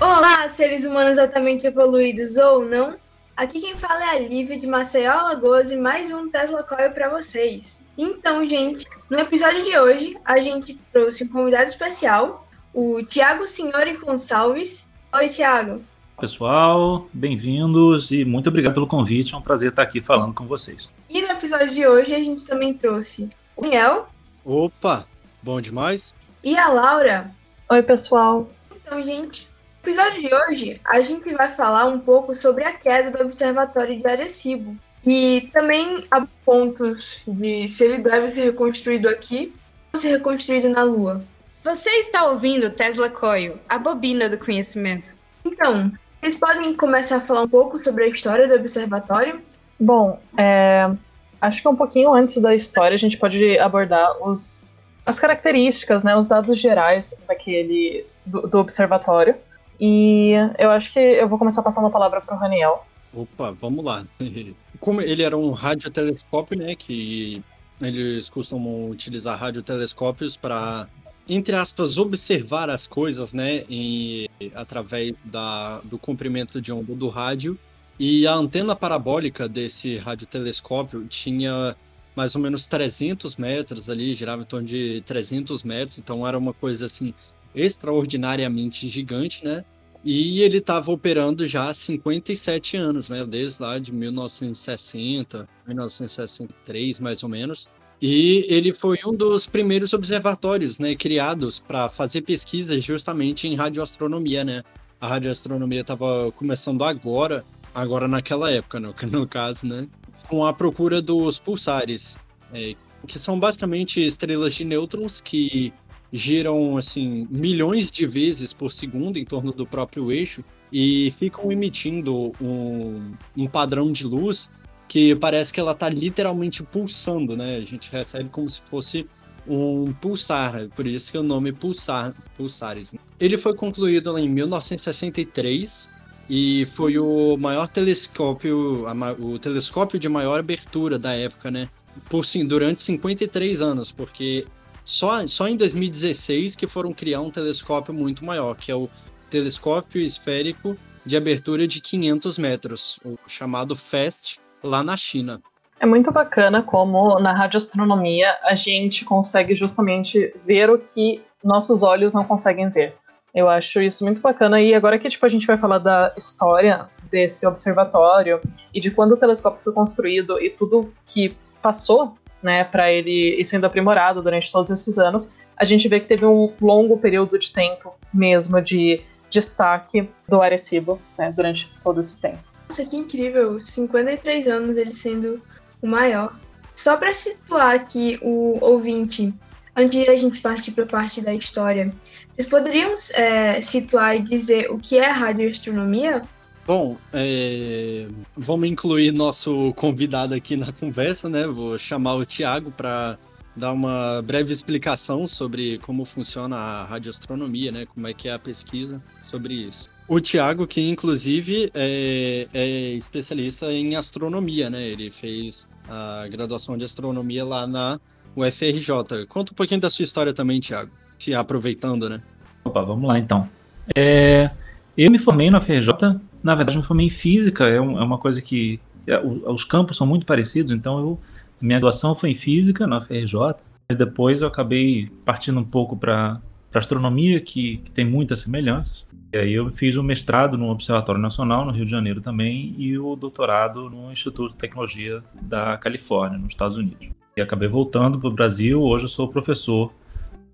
[0.00, 2.96] Olá, seres humanos altamente evoluídos ou não.
[3.36, 7.08] Aqui quem fala é a Lívia de Maceió, Alagoas e mais um Tesla Coil para
[7.08, 7.76] vocês.
[7.98, 13.96] Então, gente, no episódio de hoje a gente trouxe um convidado especial, o Tiago Senhori
[13.96, 14.88] Gonçalves.
[15.12, 15.82] Oi, Tiago.
[16.18, 19.34] Pessoal, bem-vindos e muito obrigado pelo convite.
[19.34, 20.92] É um prazer estar aqui falando com vocês.
[21.10, 24.08] E no episódio de hoje a gente também trouxe o Daniel.
[24.44, 25.08] Opa,
[25.42, 26.14] bom demais.
[26.42, 27.30] E a Laura.
[27.68, 28.48] Oi, pessoal.
[28.76, 29.48] Então, gente,
[29.82, 33.98] no episódio de hoje a gente vai falar um pouco sobre a queda do Observatório
[33.98, 34.76] de Arecibo.
[35.04, 39.52] E também há pontos de se ele deve ser reconstruído aqui
[39.92, 41.24] ou ser reconstruído na Lua.
[41.64, 45.14] Você está ouvindo Tesla Coil, a bobina do conhecimento.
[45.44, 45.92] Então,
[46.24, 49.42] vocês podem começar a falar um pouco sobre a história do observatório?
[49.78, 50.90] Bom, é,
[51.38, 54.66] acho que um pouquinho antes da história a gente pode abordar os,
[55.04, 59.36] as características, né, os dados gerais daquele do, do observatório.
[59.78, 62.86] E eu acho que eu vou começar passando a palavra para o Raniel.
[63.12, 64.06] Opa, vamos lá.
[64.80, 67.44] Como ele era um radiotelescópio, né, que
[67.82, 70.88] eles costumam utilizar radiotelescópios para
[71.28, 77.58] entre aspas, observar as coisas, né, em, através da, do comprimento de onda do rádio.
[77.98, 81.76] E a antena parabólica desse radiotelescópio tinha
[82.14, 86.52] mais ou menos 300 metros ali, girava em torno de 300 metros, então era uma
[86.52, 87.12] coisa assim
[87.54, 89.64] extraordinariamente gigante, né?
[90.04, 93.24] E ele estava operando já há 57 anos, né?
[93.24, 97.68] Desde lá de 1960, 1963, mais ou menos.
[98.06, 104.44] E ele foi um dos primeiros observatórios, né, criados para fazer pesquisas justamente em radioastronomia,
[104.44, 104.62] né?
[105.00, 107.42] A radioastronomia estava começando agora,
[107.74, 109.88] agora naquela época, no, no caso, né?
[110.28, 112.18] Com a procura dos pulsares,
[112.52, 112.74] é,
[113.06, 115.72] que são basicamente estrelas de nêutrons que
[116.12, 122.32] giram assim milhões de vezes por segundo em torno do próprio eixo e ficam emitindo
[122.38, 124.50] um, um padrão de luz
[124.88, 127.56] que parece que ela está literalmente pulsando, né?
[127.56, 129.06] A gente recebe como se fosse
[129.46, 132.92] um pulsar, por isso que o nome pulsar, pulsares.
[132.92, 132.98] Né?
[133.20, 135.90] Ele foi concluído em 1963
[136.28, 138.84] e foi o maior telescópio,
[139.18, 141.68] o telescópio de maior abertura da época, né?
[142.08, 144.46] Por sim, durante 53 anos, porque
[144.84, 148.88] só, só em 2016 que foram criar um telescópio muito maior, que é o
[149.30, 155.40] telescópio esférico de abertura de 500 metros, o chamado FAST, lá na China.
[155.78, 162.14] É muito bacana como na radioastronomia a gente consegue justamente ver o que nossos olhos
[162.14, 162.94] não conseguem ver.
[163.34, 166.88] Eu acho isso muito bacana e agora que tipo a gente vai falar da história
[167.10, 168.40] desse observatório
[168.72, 173.44] e de quando o telescópio foi construído e tudo que passou, né, para ele ir
[173.44, 177.52] sendo aprimorado durante todos esses anos, a gente vê que teve um longo período de
[177.52, 182.53] tempo mesmo de destaque do Arecibo, né, durante todo esse tempo.
[182.68, 183.60] Nossa, que incrível!
[183.60, 185.40] 53 anos ele sendo
[185.82, 186.38] o maior.
[186.72, 189.32] Só para situar aqui o ouvinte,
[189.76, 191.94] antes de a gente partir para a parte da história,
[192.32, 196.22] vocês poderiam é, situar e dizer o que é radioastronomia?
[196.66, 198.08] Bom, é...
[198.36, 201.46] vamos incluir nosso convidado aqui na conversa, né?
[201.46, 203.18] Vou chamar o Tiago para
[203.54, 207.86] dar uma breve explicação sobre como funciona a radioastronomia, né?
[207.86, 209.90] Como é que é a pesquisa sobre isso.
[210.06, 214.86] O Tiago, que inclusive é, é, especialista em astronomia, né?
[214.86, 217.98] Ele fez a graduação de astronomia lá na
[218.36, 219.26] UFRJ.
[219.28, 220.90] Conta um pouquinho da sua história também, Tiago.
[221.18, 222.20] Se aproveitando, né?
[222.62, 223.48] Opa, vamos lá então.
[223.94, 224.50] É,
[224.96, 228.18] eu me formei na UFRJ, na verdade, me formei em física, é, um, é uma
[228.18, 228.78] coisa que.
[229.06, 231.20] É, os campos são muito parecidos, então eu,
[231.60, 233.56] minha graduação foi em física na UFRJ,
[233.88, 236.40] mas depois eu acabei partindo um pouco para
[236.78, 239.06] astronomia, que, que tem muitas semelhanças.
[239.32, 242.96] E aí eu fiz o mestrado no Observatório Nacional, no Rio de Janeiro também, e
[242.98, 247.08] o doutorado no Instituto de Tecnologia da Califórnia, nos Estados Unidos.
[247.36, 249.92] E acabei voltando para o Brasil, hoje eu sou professor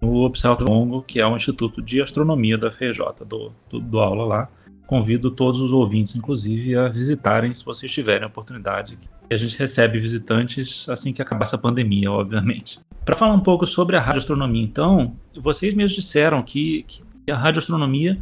[0.01, 4.25] no Observatório Longo, que é um instituto de astronomia da FRJ, do, do, do aula
[4.25, 4.49] lá.
[4.87, 8.99] Convido todos os ouvintes, inclusive, a visitarem se vocês tiverem a oportunidade.
[9.31, 12.81] E a gente recebe visitantes assim que acabar essa pandemia, obviamente.
[13.05, 18.19] Para falar um pouco sobre a radioastronomia, então, vocês mesmos disseram que, que a radioastronomia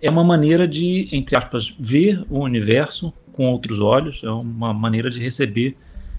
[0.00, 5.08] é uma maneira de, entre aspas, ver o universo com outros olhos, é uma maneira
[5.10, 5.76] de receber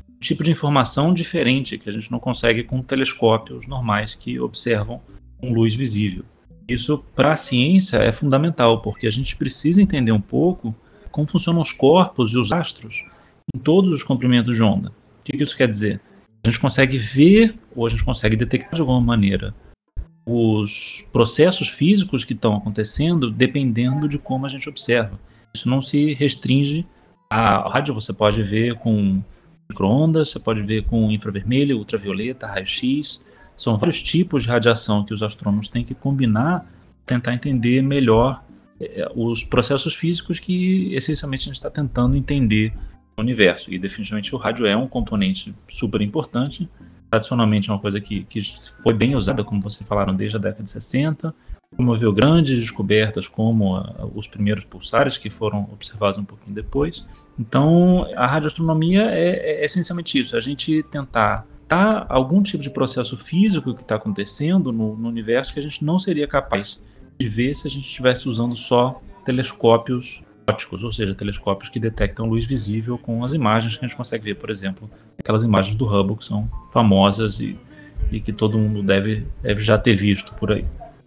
[0.09, 5.01] um tipo de informação diferente que a gente não consegue com telescópios normais que observam
[5.37, 6.23] com luz visível.
[6.67, 10.73] Isso para a ciência é fundamental, porque a gente precisa entender um pouco
[11.11, 13.05] como funcionam os corpos e os astros
[13.53, 14.89] em todos os comprimentos de onda.
[14.89, 16.01] O que, que isso quer dizer?
[16.43, 19.55] A gente consegue ver ou a gente consegue detectar de alguma maneira
[20.25, 25.19] os processos físicos que estão acontecendo dependendo de como a gente observa.
[25.53, 26.85] Isso não se restringe
[27.29, 29.21] à rádio, você pode ver com
[29.69, 33.21] microondas, você pode ver com infravermelho, ultravioleta, raio-x.
[33.55, 36.65] São vários tipos de radiação que os astrônomos têm que combinar,
[37.05, 38.43] tentar entender melhor
[38.79, 42.73] é, os processos físicos que essencialmente a gente está tentando entender
[43.17, 43.71] universo.
[43.73, 46.69] E definitivamente o rádio é um componente super importante.
[47.09, 48.41] Tradicionalmente é uma coisa que, que
[48.81, 51.33] foi bem usada, como vocês falaram, desde a década de 60.
[51.75, 57.05] Promoveu grandes descobertas, como a, os primeiros pulsares, que foram observados um pouquinho depois.
[57.37, 63.17] Então, a radioastronomia é, é essencialmente isso: a gente tentar dar algum tipo de processo
[63.17, 66.83] físico que está acontecendo no, no universo que a gente não seria capaz
[67.19, 72.25] de ver se a gente estivesse usando só telescópios ópticos, ou seja, telescópios que detectam
[72.25, 75.85] luz visível com as imagens que a gente consegue ver, por exemplo, aquelas imagens do
[75.85, 77.57] Hubble que são famosas e,
[78.11, 80.65] e que todo mundo deve, deve já ter visto por aí.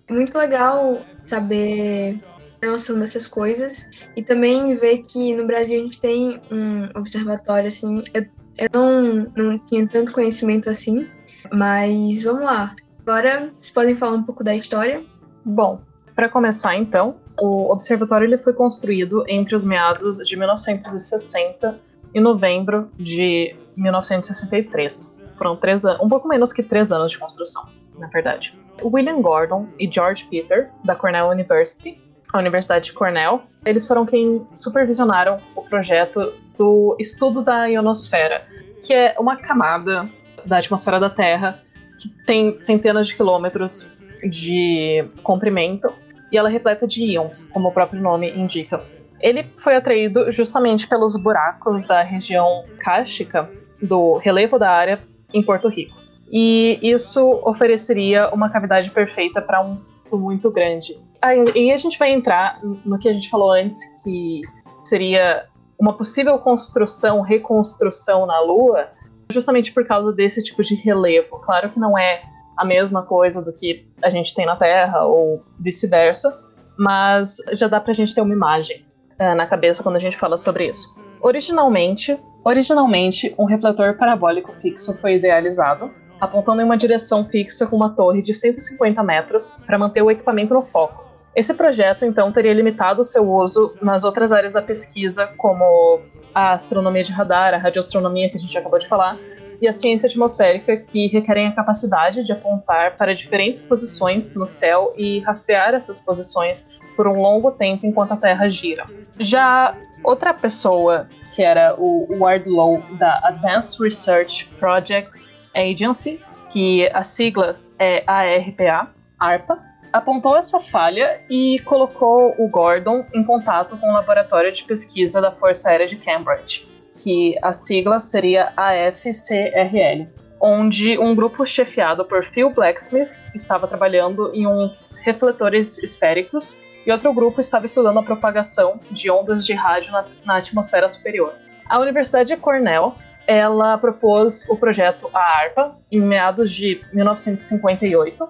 [0.08, 2.20] É muito legal saber
[2.62, 7.70] a noção dessas coisas e também ver que no Brasil a gente tem um observatório
[7.70, 8.02] assim.
[8.14, 8.26] Eu,
[8.58, 11.06] eu não, não tinha tanto conhecimento assim,
[11.52, 12.74] mas vamos lá.
[13.00, 15.04] Agora vocês podem falar um pouco da história.
[15.44, 15.80] Bom,
[16.14, 21.78] para começar, então, o observatório ele foi construído entre os meados de 1960
[22.14, 25.16] e novembro de 1963.
[25.36, 27.68] Foram três um pouco menos que três anos de construção,
[27.98, 28.58] na verdade.
[28.82, 32.00] William Gordon e George Peter, da Cornell University,
[32.32, 38.46] a Universidade de Cornell, eles foram quem supervisionaram o projeto do estudo da ionosfera,
[38.82, 40.08] que é uma camada
[40.44, 41.62] da atmosfera da Terra
[41.98, 43.90] que tem centenas de quilômetros
[44.22, 45.92] de comprimento
[46.30, 48.82] e ela é repleta de íons, como o próprio nome indica.
[49.20, 53.50] Ele foi atraído justamente pelos buracos da região cástica
[53.80, 55.00] do relevo da área
[55.32, 55.96] em Porto Rico.
[56.30, 59.80] E isso ofereceria uma cavidade perfeita para um
[60.12, 60.98] muito grande.
[61.20, 64.40] Aí a gente vai entrar no que a gente falou antes, que
[64.84, 65.46] seria
[65.78, 68.88] uma possível construção, reconstrução na Lua,
[69.30, 71.38] justamente por causa desse tipo de relevo.
[71.40, 72.22] Claro que não é
[72.56, 76.40] a mesma coisa do que a gente tem na Terra ou vice-versa,
[76.76, 78.84] mas já dá pra gente ter uma imagem
[79.20, 80.98] uh, na cabeça quando a gente fala sobre isso.
[81.20, 87.90] Originalmente, originalmente, um refletor parabólico fixo foi idealizado, apontando em uma direção fixa com uma
[87.90, 91.04] torre de 150 metros para manter o equipamento no foco.
[91.34, 96.00] Esse projeto, então, teria limitado seu uso nas outras áreas da pesquisa, como
[96.34, 99.18] a astronomia de radar, a radioastronomia que a gente acabou de falar,
[99.60, 104.92] e a ciência atmosférica, que requerem a capacidade de apontar para diferentes posições no céu
[104.96, 108.84] e rastrear essas posições por um longo tempo enquanto a Terra gira.
[109.18, 116.20] Já outra pessoa, que era o Wardlow da Advanced Research Projects Agency,
[116.50, 119.58] que a sigla é ARPA, ARPA,
[119.92, 125.32] apontou essa falha e colocou o Gordon em contato com o laboratório de pesquisa da
[125.32, 130.08] Força Aérea de Cambridge que a sigla seria AFCRL,
[130.40, 137.12] onde um grupo chefiado por Phil Blacksmith estava trabalhando em uns refletores esféricos e outro
[137.12, 141.34] grupo estava estudando a propagação de ondas de rádio na, na atmosfera superior.
[141.68, 142.94] A Universidade de Cornell
[143.26, 148.28] ela propôs o projeto ARPA em meados de 1958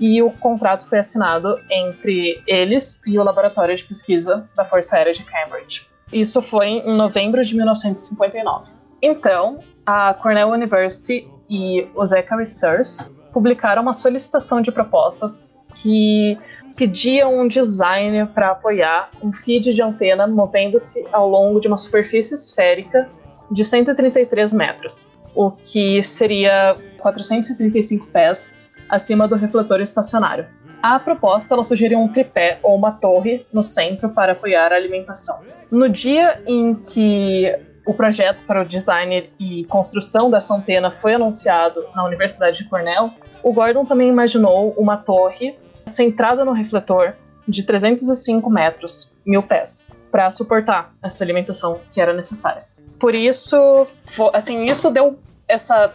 [0.00, 5.12] e o contrato foi assinado entre eles e o Laboratório de Pesquisa da Força Aérea
[5.12, 5.91] de Cambridge.
[6.12, 8.72] Isso foi em novembro de 1959.
[9.00, 16.38] Então, a Cornell University e o Zeka Research publicaram uma solicitação de propostas que
[16.76, 22.34] pedia um design para apoiar um feed de antena movendo-se ao longo de uma superfície
[22.34, 23.08] esférica
[23.50, 28.56] de 133 metros, o que seria 435 pés
[28.88, 30.46] acima do refletor estacionário.
[30.82, 35.40] A proposta ela sugeria um tripé ou uma torre no centro para apoiar a alimentação.
[35.70, 41.86] No dia em que o projeto para o design e construção dessa antena foi anunciado
[41.94, 43.12] na Universidade de Cornell,
[43.44, 47.14] o Gordon também imaginou uma torre centrada no refletor
[47.46, 52.64] de 305 metros, mil pés, para suportar essa alimentação que era necessária.
[52.98, 53.86] Por isso,
[54.32, 55.92] assim, isso deu essa,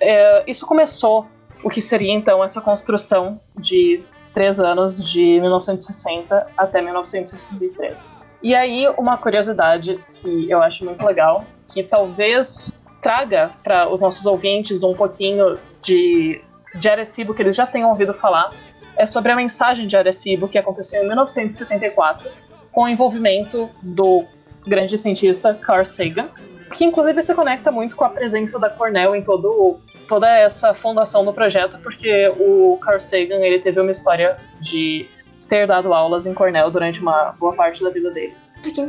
[0.00, 1.26] é, isso começou
[1.62, 4.02] o que seria então essa construção de
[4.34, 8.16] três anos de 1960 até 1963.
[8.42, 14.26] E aí, uma curiosidade que eu acho muito legal, que talvez traga para os nossos
[14.26, 16.40] ouvintes um pouquinho de,
[16.74, 18.52] de Arecibo que eles já tenham ouvido falar,
[18.96, 22.30] é sobre a mensagem de Arecibo que aconteceu em 1974,
[22.70, 24.24] com o envolvimento do
[24.66, 26.28] grande cientista Carl Sagan.
[26.74, 31.24] que inclusive se conecta muito com a presença da Cornell em todo toda essa fundação
[31.24, 35.08] do projeto, porque o Carl Sagan ele teve uma história de
[35.48, 38.34] ter dado aulas em Cornell durante uma boa parte da vida dele.
[38.66, 38.88] Então,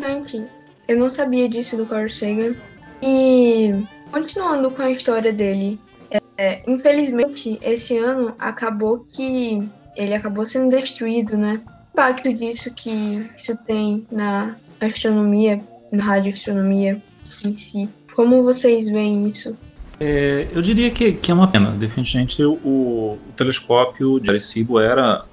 [0.88, 2.56] eu não sabia disso do Carl Sagan.
[3.02, 3.74] E
[4.12, 5.80] continuando com a história dele,
[6.38, 11.62] é, infelizmente esse ano acabou que ele acabou sendo destruído, né?
[11.66, 17.02] O impacto disso que isso tem na astronomia, na radioastronomia
[17.46, 17.90] em si.
[18.16, 19.56] Como vocês veem isso?
[20.00, 21.72] É, eu diria que, que, é uma pena.
[21.72, 25.24] Definitivamente, o, o telescópio de Arecibo era,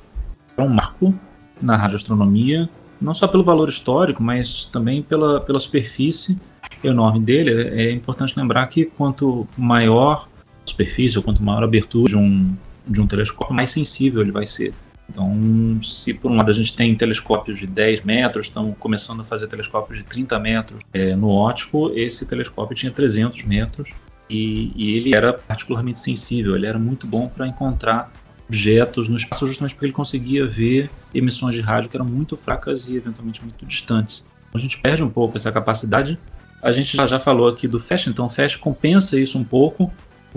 [0.56, 1.14] era, um marco
[1.60, 2.68] na radioastronomia,
[3.00, 6.38] não só pelo valor histórico, mas também pela, pela superfície
[6.82, 7.50] enorme dele.
[7.50, 12.16] É, é importante lembrar que quanto maior a superfície, ou quanto maior a abertura de
[12.16, 12.54] um,
[12.86, 14.72] de um telescópio, mais sensível ele vai ser.
[15.08, 19.24] Então, se por um lado a gente tem telescópios de 10 metros, estamos começando a
[19.24, 23.90] fazer telescópios de 30 metros é, no ótico, esse telescópio tinha 300 metros
[24.30, 28.12] e, e ele era particularmente sensível, ele era muito bom para encontrar
[28.48, 32.88] objetos no espaço justamente porque ele conseguia ver emissões de rádio que eram muito fracas
[32.88, 34.24] e eventualmente muito distantes.
[34.52, 36.18] A gente perde um pouco essa capacidade.
[36.62, 39.92] A gente já, já falou aqui do FAST, então o FAST compensa isso um pouco,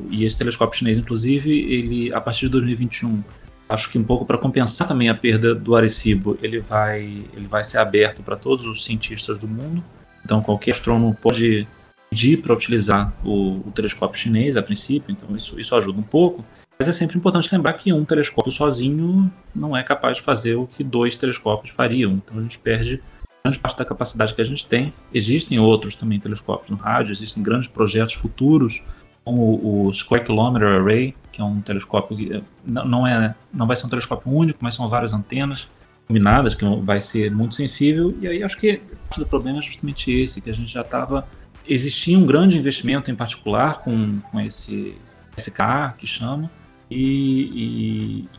[0.10, 3.24] e esse telescópio chinês, inclusive, ele a partir de 2021
[3.68, 7.64] acho que um pouco para compensar também a perda do Arecibo, ele vai, ele vai
[7.64, 9.84] ser aberto para todos os cientistas do mundo.
[10.24, 11.68] Então qualquer astrônomo pode
[12.13, 16.46] pedir para utilizar o, o, telescópio chinês a princípio, então isso, isso ajuda um pouco.
[16.77, 20.67] Mas é sempre importante lembrar que um telescópio sozinho não é capaz de fazer o
[20.67, 22.13] que dois telescópios fariam.
[22.13, 23.01] Então a gente perde
[23.43, 24.93] grande parte da capacidade que a gente tem.
[25.12, 28.84] Existem outros também telescópios no rádio, existem grandes projetos futuros
[29.25, 33.75] como o Square Kilometer Array, que é um telescópio que eh, não é não vai
[33.75, 35.67] ser um telescópio único, mas são várias antenas
[36.08, 38.15] combinadas que vai ser muito sensível.
[38.22, 41.25] E aí acho que parte do problema é justamente esse, que a gente já estava
[41.67, 44.96] existia um grande investimento em particular com, com esse
[45.38, 46.50] SK que chama
[46.89, 48.29] e, e,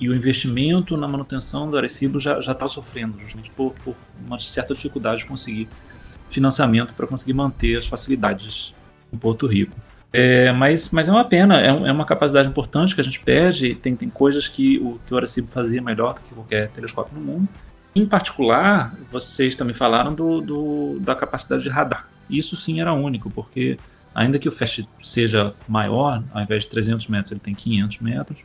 [0.00, 3.94] e o investimento na manutenção do Arecibo já está sofrendo justamente por, por
[4.24, 5.68] uma certa dificuldade de conseguir
[6.28, 8.74] financiamento para conseguir manter as facilidades
[9.12, 9.76] em Porto Rico.
[10.12, 13.74] É, mas, mas é uma pena, é, é, uma capacidade importante que a gente perde.
[13.76, 17.24] Tem, tem coisas que o, que o Arecibo fazia melhor do que qualquer telescópio no
[17.24, 17.48] mundo.
[17.94, 22.08] Em particular, vocês também falaram do, do, da capacidade de radar.
[22.30, 23.78] Isso sim era único, porque
[24.14, 28.44] ainda que o FAST seja maior, ao invés de 300 metros, ele tem 500 metros,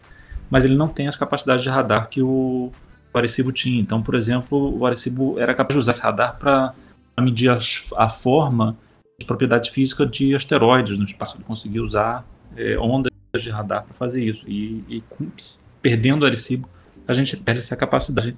[0.50, 2.72] mas ele não tem as capacidades de radar que o,
[3.14, 3.80] Arecibo tinha.
[3.80, 6.74] Então, por exemplo, o Arecibo era capaz de usar esse radar para
[7.22, 7.58] medir a,
[7.98, 8.78] a forma
[9.26, 11.38] propriedades físicas de asteroides no espaço.
[11.38, 12.26] Ele conseguia usar
[12.58, 14.46] é, ondas de radar para fazer isso.
[14.50, 15.04] E, e
[15.82, 16.68] perdendo o Arecibo,
[17.08, 18.36] a gente perde essa capacidade,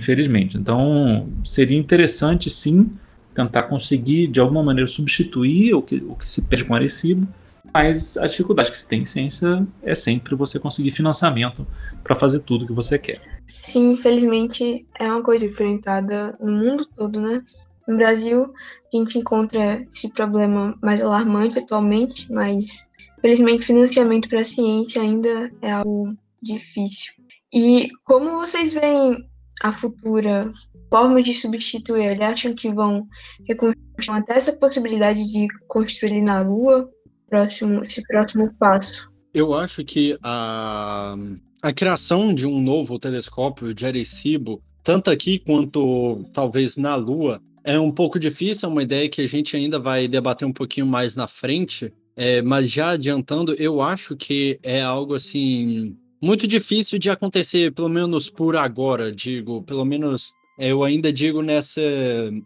[0.00, 0.56] infelizmente.
[0.56, 2.90] Então, seria interessante, sim,
[3.34, 7.26] tentar conseguir, de alguma maneira, substituir o que, o que se perde com o Arecibo,
[7.72, 11.66] mas a dificuldade que se tem em ciência é sempre você conseguir financiamento
[12.04, 13.20] para fazer tudo que você quer.
[13.48, 17.42] Sim, infelizmente é uma coisa enfrentada no mundo todo, né?
[17.88, 18.52] No Brasil,
[18.92, 22.86] a gente encontra esse problema mais alarmante atualmente, mas
[23.20, 27.12] felizmente financiamento para a ciência ainda é algo difícil.
[27.52, 29.26] E como vocês veem
[29.62, 30.52] a futura
[30.90, 32.24] forma de substituir ele?
[32.24, 33.06] Acham que vão
[33.46, 36.90] reconstruir até essa possibilidade de construir na Lua?
[37.28, 39.10] Próximo, esse próximo passo.
[39.32, 41.16] Eu acho que a,
[41.62, 47.78] a criação de um novo telescópio de Arecibo, tanto aqui quanto talvez na Lua, é
[47.78, 51.16] um pouco difícil, é uma ideia que a gente ainda vai debater um pouquinho mais
[51.16, 57.10] na frente, é, mas já adiantando, eu acho que é algo assim muito difícil de
[57.10, 61.80] acontecer, pelo menos por agora, digo, pelo menos é, eu ainda digo nessa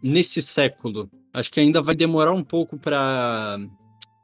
[0.01, 1.09] nesse século.
[1.33, 3.59] Acho que ainda vai demorar um pouco para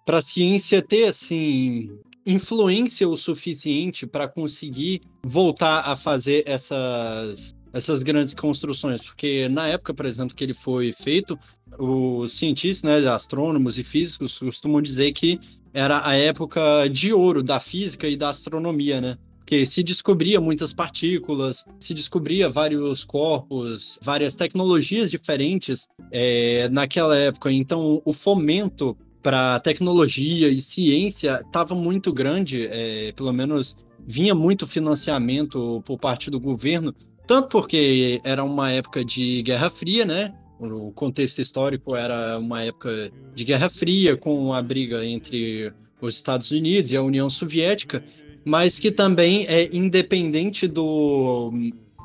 [0.06, 1.90] para a ciência ter assim
[2.26, 9.96] influência o suficiente para conseguir voltar a fazer essas essas grandes construções, porque na época,
[9.96, 11.38] por exemplo, que ele foi feito,
[11.80, 15.40] os cientistas, né, astrônomos e físicos costumam dizer que
[15.74, 19.18] era a época de ouro da física e da astronomia, né?
[19.44, 27.52] Porque se descobria muitas partículas, se descobria vários corpos, várias tecnologias diferentes é, naquela época.
[27.52, 34.66] Então, o fomento para tecnologia e ciência estava muito grande, é, pelo menos vinha muito
[34.68, 36.94] financiamento por parte do governo
[37.26, 40.34] tanto porque era uma época de Guerra Fria, né?
[40.60, 46.52] O contexto histórico era uma época de Guerra Fria, com a briga entre os Estados
[46.52, 48.04] Unidos e a União Soviética,
[48.46, 51.52] mas que também é independente do,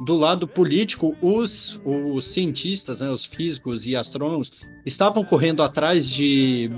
[0.04, 4.52] do lado político, os, os cientistas, né, os físicos e astrônomos
[4.85, 6.71] estavam correndo atrás de,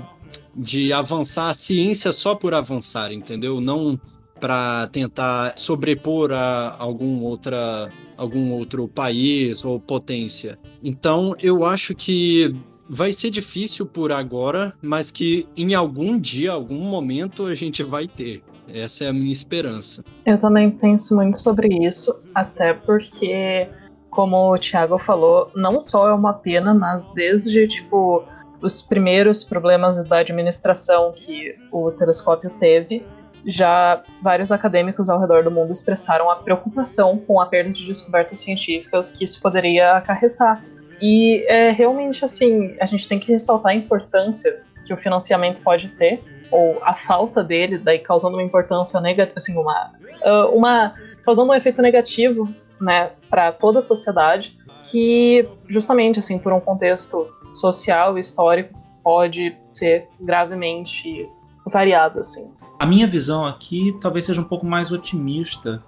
[0.55, 3.61] de avançar a ciência só por avançar, entendeu?
[3.61, 3.99] Não
[4.39, 10.59] para tentar sobrepor a algum outra algum outro país ou potência.
[10.83, 12.53] Então, eu acho que
[12.87, 18.07] vai ser difícil por agora, mas que em algum dia, algum momento a gente vai
[18.07, 18.43] ter.
[18.67, 20.03] Essa é a minha esperança.
[20.25, 23.67] Eu também penso muito sobre isso, até porque,
[24.09, 28.23] como o Thiago falou, não só é uma pena, mas desde tipo
[28.61, 33.03] os primeiros problemas da administração que o telescópio teve,
[33.45, 38.39] já vários acadêmicos ao redor do mundo expressaram a preocupação com a perda de descobertas
[38.39, 40.63] científicas que isso poderia acarretar.
[41.01, 45.87] E é realmente assim, a gente tem que ressaltar a importância que o financiamento pode
[45.89, 46.21] ter
[46.51, 49.91] ou a falta dele, daí causando uma importância negativa, assim, uma,
[50.23, 50.93] ah, uma
[51.23, 54.57] causando um efeito negativo, né, para toda a sociedade,
[54.89, 61.27] que justamente assim por um contexto social e histórico pode ser gravemente
[61.65, 62.51] variado, assim.
[62.79, 65.83] A minha visão aqui talvez seja um pouco mais otimista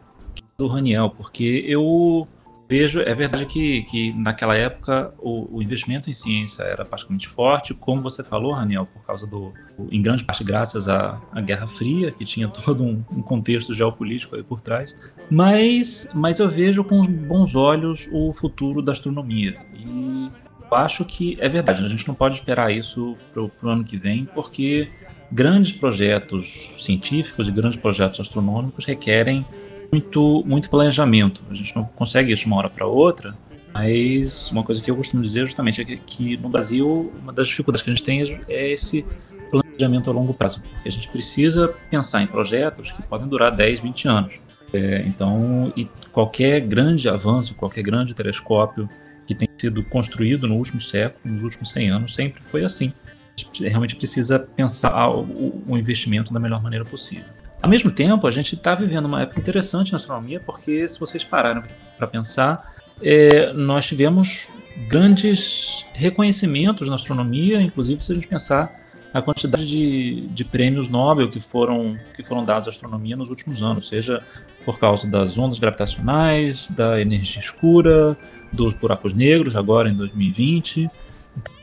[0.57, 2.27] do Raniel, porque eu
[2.73, 7.71] vejo, é verdade que, que naquela época o, o, investimento em ciência era praticamente forte,
[7.71, 9.53] como você falou, Raniel, por causa do,
[9.91, 14.35] em grande parte graças à, à Guerra Fria, que tinha todo um, um, contexto geopolítico
[14.35, 14.95] aí por trás,
[15.29, 19.55] mas, mas eu vejo com bons olhos o futuro da astronomia.
[19.75, 20.31] E
[20.71, 23.97] eu acho que é verdade, a gente não pode esperar isso para o ano que
[23.97, 24.89] vem, porque
[25.31, 29.45] grandes projetos científicos e grandes projetos astronômicos requerem
[29.93, 31.43] muito, muito planejamento.
[31.49, 33.37] A gente não consegue isso de uma hora para outra,
[33.71, 37.47] mas uma coisa que eu costumo dizer justamente é que, que, no Brasil uma das
[37.47, 39.05] dificuldades que a gente tem é esse
[39.51, 40.63] planejamento a longo prazo.
[40.83, 44.39] A gente precisa pensar em projetos que podem durar 10, 20 anos.
[44.73, 45.71] É, então,
[46.11, 48.89] qualquer grande avanço, qualquer grande telescópio
[49.27, 52.91] que tenha sido construído no último século, nos últimos 100 anos, sempre foi assim.
[53.37, 57.42] A gente realmente precisa pensar o, o investimento da melhor maneira possível.
[57.63, 61.23] Ao mesmo tempo, a gente está vivendo uma época interessante na astronomia, porque se vocês
[61.23, 61.63] pararam
[61.97, 64.49] para pensar, é, nós tivemos
[64.89, 68.81] grandes reconhecimentos na astronomia, inclusive se a gente pensar
[69.13, 73.63] a quantidade de, de prêmios Nobel que foram, que foram dados à astronomia nos últimos
[73.63, 74.21] anos, seja
[74.65, 78.17] por causa das ondas gravitacionais, da energia escura,
[78.51, 80.89] dos buracos negros, agora em 2020.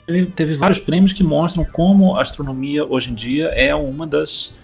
[0.07, 4.55] Teve, teve vários prêmios que mostram como a astronomia hoje em dia é uma das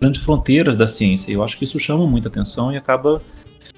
[0.00, 1.32] grandes fronteiras da ciência.
[1.32, 3.22] Eu acho que isso chama muita atenção e acaba,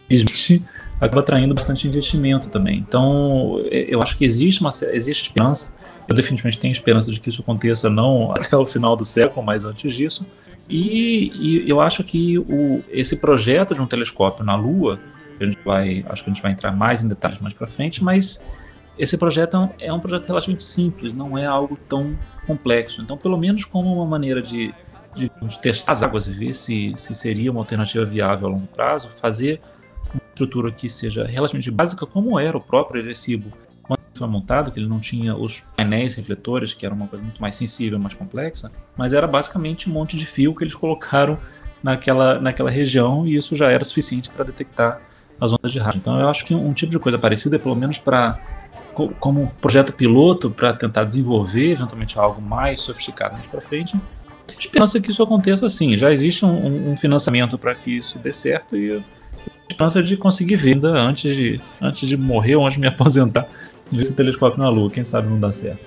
[0.08, 0.64] felizmente,
[1.00, 2.78] acaba atraindo bastante investimento também.
[2.78, 5.74] Então, eu acho que existe uma existe esperança.
[6.08, 9.64] Eu definitivamente tenho esperança de que isso aconteça não até o final do século, mas
[9.64, 10.26] antes disso.
[10.68, 14.98] E, e eu acho que o, esse projeto de um telescópio na Lua,
[15.40, 18.02] a gente vai, acho que a gente vai entrar mais em detalhes mais para frente,
[18.02, 18.42] mas
[18.98, 23.02] esse projeto é um projeto relativamente simples, não é algo tão complexo.
[23.02, 24.72] Então, pelo menos como uma maneira de
[25.14, 29.08] de testar as águas e ver se, se seria uma alternativa viável a longo prazo,
[29.08, 29.60] fazer
[30.12, 34.78] uma estrutura que seja relativamente básica, como era o próprio Recibo quando foi montado, que
[34.78, 38.70] ele não tinha os painéis refletores, que era uma coisa muito mais sensível, mais complexa,
[38.96, 41.38] mas era basicamente um monte de fio que eles colocaram
[41.82, 45.00] naquela, naquela região e isso já era suficiente para detectar
[45.40, 45.98] as ondas de rádio.
[45.98, 48.38] Então eu acho que um tipo de coisa parecida, pelo menos para
[49.18, 53.96] como projeto piloto para tentar desenvolver eventualmente algo mais sofisticado mais para frente,
[54.66, 55.96] esperança que isso aconteça assim.
[55.96, 59.02] Já existe um, um financiamento para que isso dê certo e a
[59.68, 63.48] esperança de conseguir venda antes de, antes de morrer ou antes de me aposentar,
[63.90, 64.90] ver esse telescópio na Lua.
[64.90, 65.84] Quem sabe não dá certo.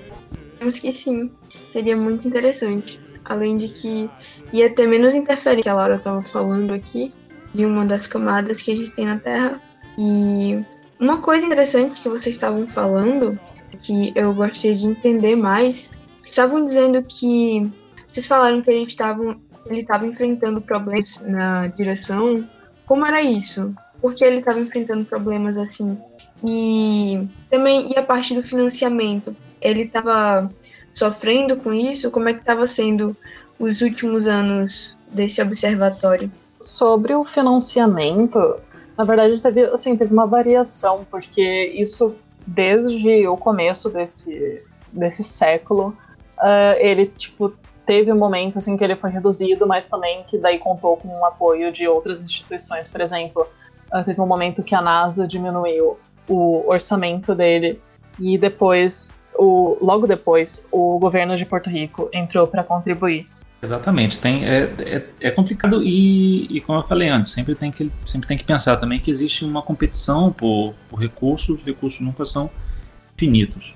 [0.62, 1.30] Acho que sim.
[1.72, 3.00] Seria muito interessante.
[3.24, 4.10] Além de que
[4.54, 7.12] ia ter menos interferência, a Laura estava falando aqui,
[7.54, 9.60] de uma das camadas que a gente tem na Terra.
[9.98, 10.60] E
[11.00, 13.40] uma coisa interessante que vocês estavam falando,
[13.82, 15.92] que eu gostaria de entender mais,
[16.24, 17.72] estavam dizendo que
[18.15, 22.47] vocês falaram que ele estava ele estava enfrentando problemas na direção.
[22.86, 23.75] Como era isso?
[23.99, 25.97] Porque ele estava enfrentando problemas assim.
[26.41, 30.49] E também e a parte do financiamento, ele estava
[30.93, 32.10] sofrendo com isso?
[32.10, 33.17] Como é que estava sendo
[33.60, 36.32] os últimos anos desse observatório?
[36.62, 38.39] Sobre o financiamento,
[38.97, 42.15] na verdade teve assim teve uma variação porque isso
[42.47, 45.97] desde o começo desse desse século
[46.38, 47.51] uh, ele tipo
[47.86, 51.26] teve um momento assim que ele foi reduzido, mas também que daí contou com o
[51.26, 52.88] apoio de outras instituições.
[52.88, 53.48] Por exemplo,
[53.91, 57.80] ah, teve um momento que a NASA diminuiu o orçamento dele
[58.19, 63.28] e depois, o, logo depois, o governo de Porto Rico entrou para contribuir.
[63.62, 67.91] Exatamente, tem, é, é, é complicado e, e, como eu falei antes, sempre tem, que,
[68.06, 72.50] sempre tem que pensar também que existe uma competição por, por recursos, recursos nunca são
[73.15, 73.74] infinitos.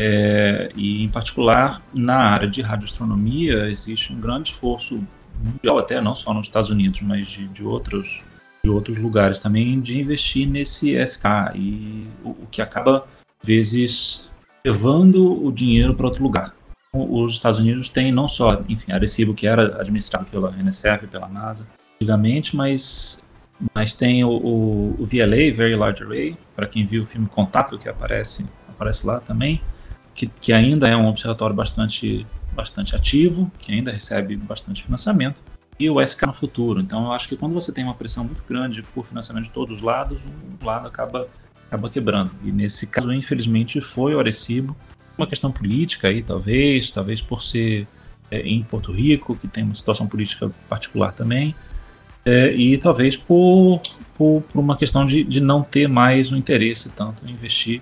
[0.00, 5.02] É, e em particular na área de radioastronomia existe um grande esforço
[5.42, 8.22] mundial até não só nos Estados Unidos, mas de, de outros
[8.62, 13.06] de outros lugares também de investir nesse SK e o, o que acaba
[13.42, 14.30] vezes
[14.64, 16.54] levando o dinheiro para outro lugar.
[16.92, 21.66] Os Estados Unidos têm não só, enfim, Arecibo, que era administrado pela NSF, pela NASA,
[21.96, 23.22] antigamente, mas,
[23.74, 27.78] mas tem o, o, o VLA, Very Large Array, para quem viu o filme Contato,
[27.78, 29.60] que aparece, aparece lá também,
[30.18, 35.40] que, que ainda é um observatório bastante, bastante ativo, que ainda recebe bastante financiamento,
[35.78, 36.80] e o SK no futuro.
[36.80, 39.76] Então eu acho que quando você tem uma pressão muito grande por financiamento de todos
[39.76, 41.28] os lados, um lado acaba,
[41.68, 42.32] acaba quebrando.
[42.42, 44.76] E nesse caso, infelizmente, foi o Arecibo,
[45.16, 47.86] uma questão política aí, talvez, talvez por ser
[48.28, 51.54] é, em Porto Rico, que tem uma situação política particular também,
[52.24, 53.80] é, e talvez por,
[54.16, 57.80] por, por, uma questão de, de não ter mais o interesse tanto em investir,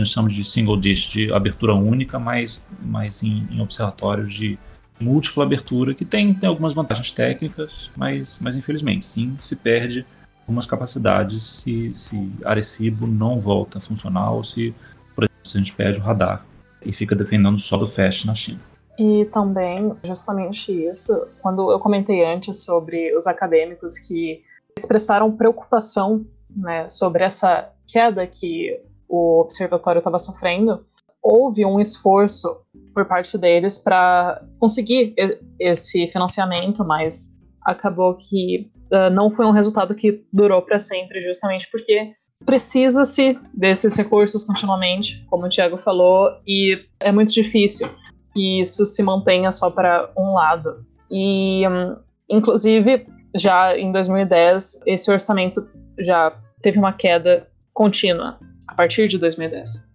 [0.00, 4.58] a gente chama de single dish, de abertura única, mas, mas em, em observatórios de
[5.00, 10.04] múltipla abertura, que tem, tem algumas vantagens técnicas, mas, mas infelizmente, sim, se perde
[10.40, 14.74] algumas capacidades se, se Arecibo não volta a funcionar ou se,
[15.14, 16.44] por exemplo, se a gente perde o radar
[16.84, 18.60] e fica dependendo só do FAST na China.
[18.98, 24.42] E também, justamente isso, quando eu comentei antes sobre os acadêmicos que
[24.76, 28.78] expressaram preocupação né, sobre essa queda que
[29.10, 30.84] o observatório estava sofrendo,
[31.22, 32.48] houve um esforço
[32.94, 35.14] por parte deles para conseguir
[35.58, 41.68] esse financiamento, mas acabou que uh, não foi um resultado que durou para sempre, justamente
[41.70, 42.12] porque
[42.46, 47.88] precisa-se desses recursos continuamente, como o Tiago falou, e é muito difícil
[48.32, 50.86] que isso se mantenha só para um lado.
[51.10, 51.96] E, um,
[52.30, 55.68] inclusive, já em 2010, esse orçamento
[55.98, 58.38] já teve uma queda contínua
[58.70, 59.88] a partir de 2010.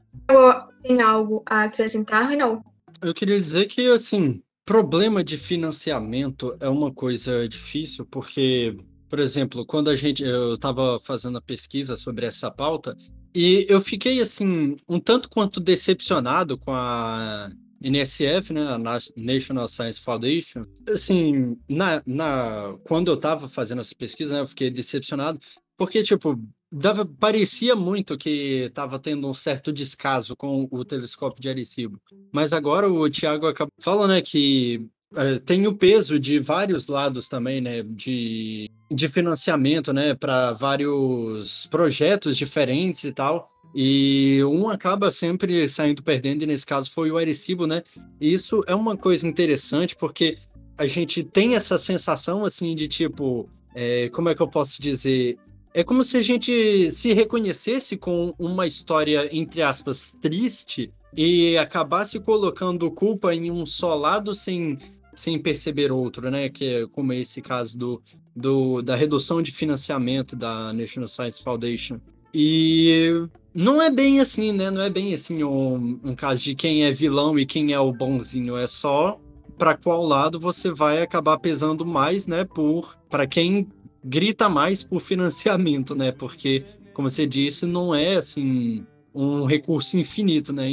[0.83, 2.61] Tem algo a acrescentar, Renan?
[3.01, 8.77] Eu queria dizer que, assim, problema de financiamento é uma coisa difícil, porque
[9.09, 12.97] por exemplo, quando a gente eu estava fazendo a pesquisa sobre essa pauta
[13.33, 18.77] e eu fiquei assim um tanto quanto decepcionado com a NSF, né, a
[19.15, 20.63] National Science Foundation.
[20.89, 25.39] Assim, na, na quando eu estava fazendo essa pesquisa, né, eu fiquei decepcionado
[25.77, 26.41] porque tipo
[26.75, 31.99] dava parecia muito que estava tendo um certo descaso com o telescópio de Arecibo.
[32.33, 34.85] Mas agora o Tiago acabou falando né, que
[35.15, 37.81] é, tem o peso de vários lados também, né?
[37.83, 40.13] De, de financiamento, né?
[40.13, 43.49] Para vários projetos diferentes e tal.
[43.73, 47.83] E um acaba sempre saindo perdendo, e nesse caso foi o Arecibo, né?
[48.19, 50.37] E isso é uma coisa interessante, porque
[50.77, 55.37] a gente tem essa sensação, assim, de tipo, é, como é que eu posso dizer?
[55.75, 62.17] É como se a gente se reconhecesse com uma história, entre aspas, triste e acabasse
[62.17, 64.77] colocando culpa em um só lado sem
[65.13, 66.47] sem perceber outro, né?
[66.47, 68.01] Que é como esse caso do,
[68.33, 71.99] do, da redução de financiamento da National Science Foundation.
[72.33, 74.71] E não é bem assim, né?
[74.71, 77.91] Não é bem assim um, um caso de quem é vilão e quem é o
[77.91, 78.55] bonzinho.
[78.55, 79.19] É só
[79.57, 82.45] para qual lado você vai acabar pesando mais, né?
[82.45, 83.67] Por para quem
[84.05, 86.11] grita mais por financiamento, né?
[86.11, 86.63] Porque,
[86.93, 90.69] como você disse, não é assim um recurso infinito, né?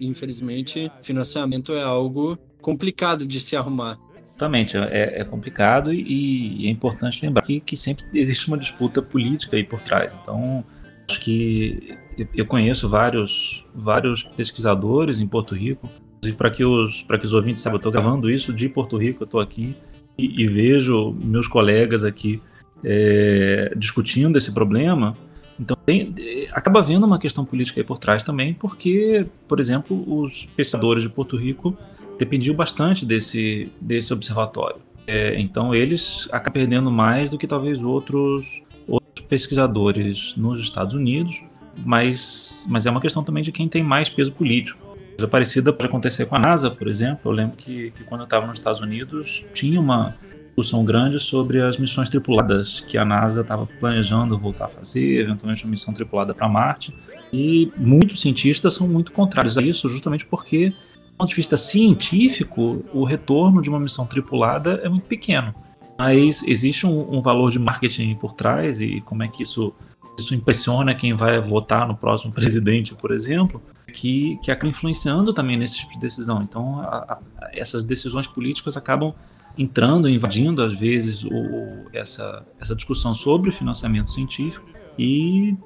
[0.00, 3.98] Infelizmente, financiamento é algo complicado de se arrumar.
[4.28, 9.00] Exatamente, é, é complicado e, e, é importante lembrar que, que sempre existe uma disputa
[9.00, 10.14] política aí por trás.
[10.20, 10.62] Então,
[11.08, 11.96] acho que
[12.34, 17.62] eu conheço vários, vários pesquisadores em Porto Rico, inclusive para que os que os ouvintes
[17.62, 19.74] saibam, eu estou gravando isso de Porto Rico, eu estou aqui
[20.18, 22.42] e, e, vejo meus colegas aqui
[22.84, 25.16] é, discutindo esse problema.
[25.58, 26.14] Então, tem,
[26.52, 31.08] acaba havendo uma questão política aí por trás também, porque, por exemplo, os pesquisadores de
[31.08, 31.76] Porto Rico
[32.18, 34.76] dependiam bastante desse, desse observatório.
[35.06, 41.44] É, então eles acabam perdendo mais do que talvez outros, outros pesquisadores nos Estados Unidos,
[41.84, 44.84] mas, mas é uma questão também de quem tem mais peso político.
[45.16, 47.30] Coisa parecida pode acontecer com a NASA, por exemplo.
[47.30, 50.14] Eu lembro que, que quando eu estava nos Estados Unidos tinha uma
[50.56, 55.64] discussão grande sobre as missões tripuladas que a NASA estava planejando voltar a fazer, eventualmente
[55.64, 56.94] uma missão tripulada para Marte.
[57.30, 60.72] E muitos cientistas são muito contrários a isso, justamente porque
[61.16, 65.54] ponto de vista científico, o retorno de uma missão tripulada é muito pequeno.
[65.98, 69.74] Mas existe um, um, valor de marketing por trás e como é que isso,
[70.18, 75.56] isso impressiona quem vai votar no próximo presidente, por exemplo, que, que acaba influenciando também
[75.56, 76.42] nesse tipo de decisão.
[76.42, 77.18] Então, a, a,
[77.52, 79.14] essas decisões políticas acabam
[79.58, 85.56] entrando, invadindo às vezes o, essa, essa discussão sobre o financiamento científico e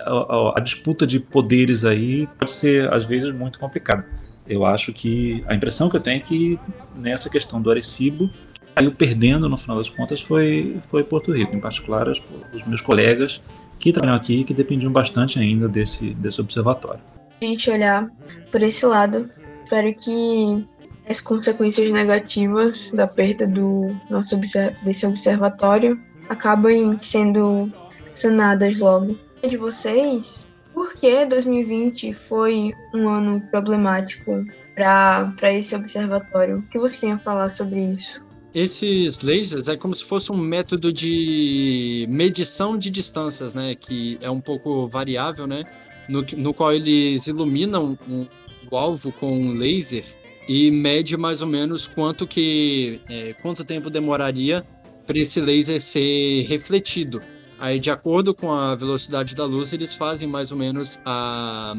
[0.00, 4.06] a, a, a, disputa de poderes aí pode ser às vezes muito complicada.
[4.46, 6.58] Eu acho que a impressão que eu tenho é que
[6.94, 8.30] nessa questão do Arecibo
[8.74, 12.22] caiu perdendo no final das contas foi, foi Porto Rico, em particular os,
[12.52, 13.42] os meus colegas
[13.78, 17.00] que trabalham aqui que dependiam bastante ainda desse, desse observatório.
[17.40, 18.08] A gente olhar
[18.50, 19.28] por esse lado,
[19.64, 20.64] espero que
[21.08, 24.36] as consequências negativas da perda do nosso
[24.82, 27.70] desse observatório acabem sendo
[28.12, 29.18] sanadas logo.
[29.46, 36.58] De vocês, por que 2020 foi um ano problemático para esse observatório?
[36.58, 38.24] O que você tem a falar sobre isso?
[38.52, 43.74] Esses lasers é como se fosse um método de medição de distâncias, né?
[43.74, 45.64] Que é um pouco variável, né?
[46.08, 48.26] No, no qual eles iluminam um,
[48.70, 50.04] o alvo com um laser
[50.48, 54.64] e mede mais ou menos quanto que é, quanto tempo demoraria
[55.06, 57.22] para esse laser ser refletido.
[57.58, 61.74] Aí, de acordo com a velocidade da luz, eles fazem mais ou menos a,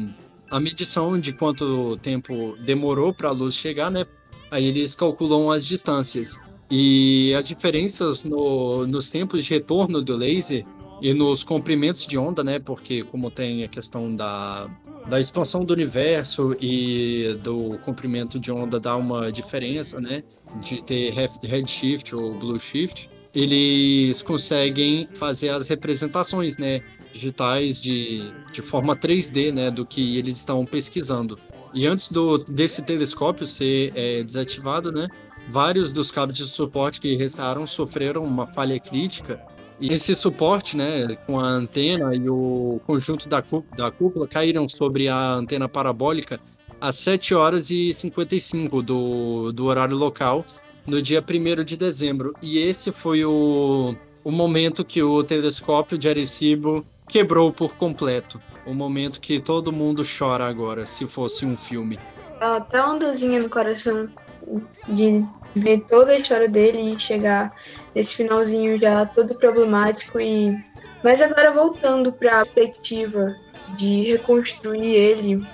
[0.50, 4.04] a medição de quanto tempo demorou para a luz chegar, né?
[4.50, 6.36] Aí eles calculam as distâncias.
[6.70, 10.66] E as diferenças no, nos tempos de retorno do laser
[11.00, 12.58] e nos comprimentos de onda, né?
[12.58, 14.68] Porque como tem a questão da,
[15.08, 20.22] da expansão do universo e do comprimento de onda dá uma diferença, né?
[20.60, 26.82] De ter redshift ou blueshift, eles conseguem fazer as representações, né?
[27.12, 29.70] Digitais de, de forma 3D, né?
[29.70, 31.38] Do que eles estão pesquisando.
[31.74, 35.08] E antes do, desse telescópio ser é, desativado, né?
[35.50, 39.40] Vários dos cabos de suporte que restaram sofreram uma falha crítica
[39.80, 43.42] e esse suporte, né, com a antena e o conjunto da,
[43.76, 46.40] da cúpula caíram sobre a antena parabólica
[46.80, 50.44] às 7 horas e 55 do, do horário local,
[50.86, 52.34] no dia 1 de dezembro.
[52.42, 58.40] E esse foi o, o momento que o telescópio de Arecibo quebrou por completo.
[58.66, 61.98] O momento que todo mundo chora agora, se fosse um filme.
[62.40, 64.08] Até uma dorzinha no coração
[64.88, 67.52] de ver toda a história dele e chegar
[67.98, 70.56] nesse finalzinho já todo problemático e
[71.02, 73.34] mas agora voltando para a perspectiva
[73.76, 75.44] de reconstruir ele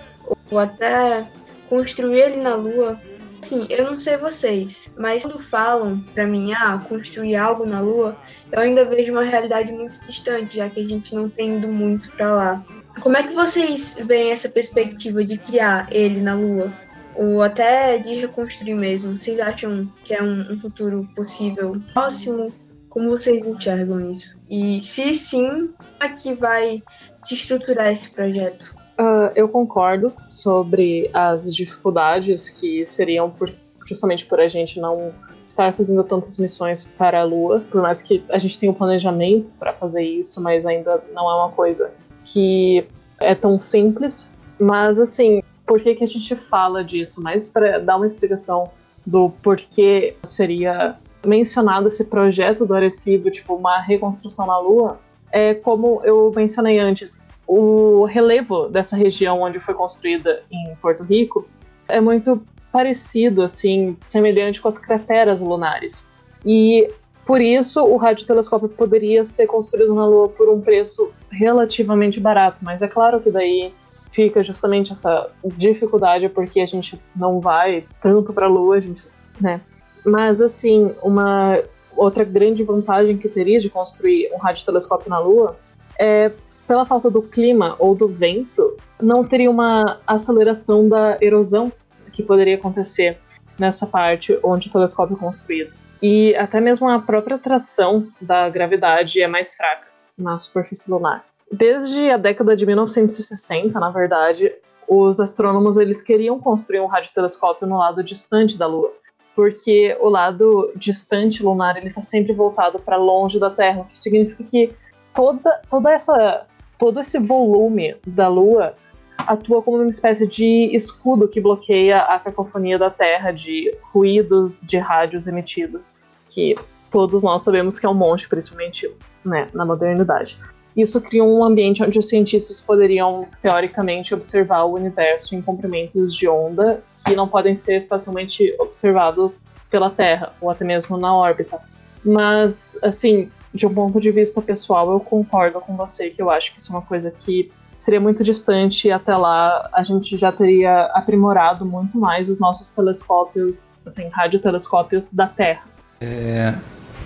[0.50, 1.26] ou até
[1.70, 3.00] construir ele na lua
[3.42, 8.14] assim eu não sei vocês mas quando falam para mim ah construir algo na lua
[8.52, 12.10] eu ainda vejo uma realidade muito distante já que a gente não tem ido muito
[12.12, 12.64] para lá.
[13.00, 16.72] Como é que vocês veem essa perspectiva de criar ele na lua
[17.16, 19.16] ou até de reconstruir mesmo.
[19.16, 22.52] Vocês acham que é um, um futuro possível próximo?
[22.88, 24.38] Como vocês enxergam isso?
[24.48, 26.82] E se sim, aqui é vai
[27.24, 28.74] se estruturar esse projeto?
[28.98, 33.52] Uh, eu concordo sobre as dificuldades que seriam por,
[33.84, 35.12] justamente por a gente não
[35.48, 39.50] estar fazendo tantas missões para a Lua, por mais que a gente tenha um planejamento
[39.58, 41.92] para fazer isso, mas ainda não é uma coisa
[42.24, 42.86] que
[43.20, 44.32] é tão simples.
[44.58, 48.70] Mas assim, por que, que a gente fala disso, mas para dar uma explicação
[49.04, 55.00] do porquê seria mencionado esse projeto do Arecibo, tipo uma reconstrução na Lua,
[55.32, 61.46] é como eu mencionei antes, o relevo dessa região onde foi construída em Porto Rico
[61.88, 66.10] é muito parecido, assim, semelhante com as crateras lunares.
[66.44, 66.90] E
[67.26, 72.82] por isso o radiotelescópio poderia ser construído na Lua por um preço relativamente barato, mas
[72.82, 73.72] é claro que daí
[74.14, 79.06] fica justamente essa dificuldade porque a gente não vai tanto para a Lua, a gente,
[79.40, 79.60] né?
[80.06, 81.60] Mas assim, uma
[81.96, 85.56] outra grande vantagem que teria de construir um radiotelescópio na Lua
[85.98, 86.30] é
[86.66, 91.72] pela falta do clima ou do vento, não teria uma aceleração da erosão
[92.12, 93.18] que poderia acontecer
[93.58, 95.72] nessa parte onde o telescópio é construído.
[96.00, 101.24] E até mesmo a própria atração da gravidade é mais fraca na superfície lunar.
[101.56, 104.52] Desde a década de 1960, na verdade,
[104.88, 108.92] os astrônomos eles queriam construir um radiotelescópio no lado distante da Lua,
[109.36, 113.96] porque o lado distante lunar ele está sempre voltado para longe da Terra, o que
[113.96, 114.74] significa que
[115.14, 116.44] toda, toda essa,
[116.76, 118.74] todo esse volume da Lua
[119.16, 124.76] atua como uma espécie de escudo que bloqueia a cacofonia da Terra de ruídos de
[124.78, 126.56] rádios emitidos, que
[126.90, 128.92] todos nós sabemos que é um monte, principalmente
[129.24, 130.36] né, na modernidade.
[130.76, 136.28] Isso cria um ambiente onde os cientistas poderiam, teoricamente, observar o universo em comprimentos de
[136.28, 141.60] onda que não podem ser facilmente observados pela Terra, ou até mesmo na órbita.
[142.04, 146.52] Mas, assim, de um ponto de vista pessoal, eu concordo com você que eu acho
[146.52, 150.32] que isso é uma coisa que seria muito distante e até lá a gente já
[150.32, 155.62] teria aprimorado muito mais os nossos telescópios, assim, radiotelescópios da Terra.
[156.00, 156.54] É,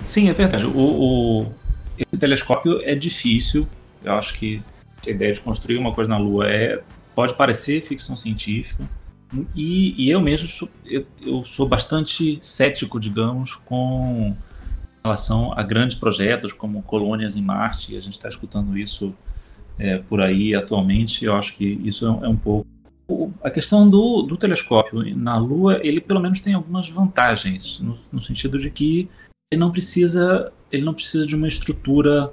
[0.03, 0.67] sim, é verdade.
[0.67, 1.47] O, o,
[1.99, 3.67] esse telescópio é difícil.
[4.03, 4.63] Eu acho que
[5.07, 6.83] a ideia de construir uma coisa na Lua é,
[7.15, 8.89] pode parecer ficção científica.
[9.55, 14.35] E, e eu mesmo sou, eu, eu, sou bastante cético, digamos, com
[15.05, 17.97] relação a grandes projetos como colônias em Marte.
[17.97, 19.15] A gente está escutando isso
[19.79, 21.25] é, por aí atualmente.
[21.25, 22.67] Eu acho que isso é, é um pouco
[23.43, 28.21] a questão do, do, telescópio na Lua, ele pelo menos tem algumas vantagens, no, no,
[28.21, 29.09] sentido de que
[29.51, 32.33] ele não precisa, ele não precisa de uma estrutura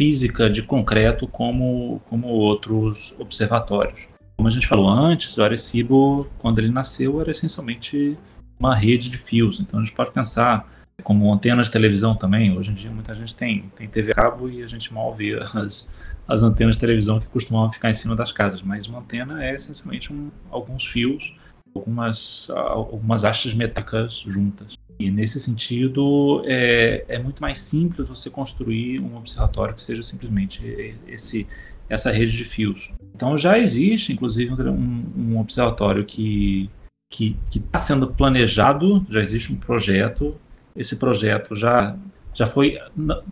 [0.00, 4.08] física de concreto como, como outros observatórios.
[4.36, 8.16] Como a gente falou antes, o Arecibo, quando ele nasceu, era essencialmente
[8.58, 9.58] uma rede de fios.
[9.60, 10.68] Então a gente pode pensar
[11.02, 12.56] como antenas de televisão também.
[12.56, 15.34] Hoje em dia muita gente tem, tem TV a cabo e a gente mal vê
[15.54, 15.92] as,
[16.26, 19.54] as antenas de televisão que costumavam ficar em cima das casas, mas uma antena é
[19.54, 21.36] essencialmente um, alguns fios,
[21.74, 24.74] algumas, algumas hastes metálicas juntas.
[24.98, 30.98] E nesse sentido, é, é muito mais simples você construir um observatório que seja simplesmente
[31.06, 31.46] esse,
[31.88, 32.92] essa rede de fios.
[33.14, 36.68] Então já existe, inclusive, um, um observatório que
[37.10, 40.36] que está sendo planejado, já existe um projeto.
[40.76, 41.96] Esse projeto já,
[42.34, 42.78] já foi,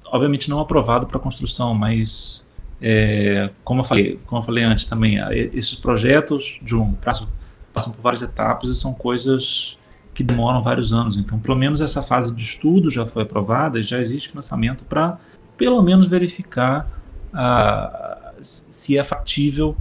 [0.06, 2.46] obviamente, não aprovado para construção, mas
[2.80, 5.18] é, como, eu falei, como eu falei antes também,
[5.52, 7.28] esses projetos de longo prazo
[7.72, 9.78] passam por várias etapas e são coisas
[10.16, 11.18] que demoram vários anos.
[11.18, 15.18] Então, pelo menos essa fase de estudo já foi aprovada e já existe financiamento para,
[15.58, 16.88] pelo menos, verificar
[17.34, 19.76] ah, se é factível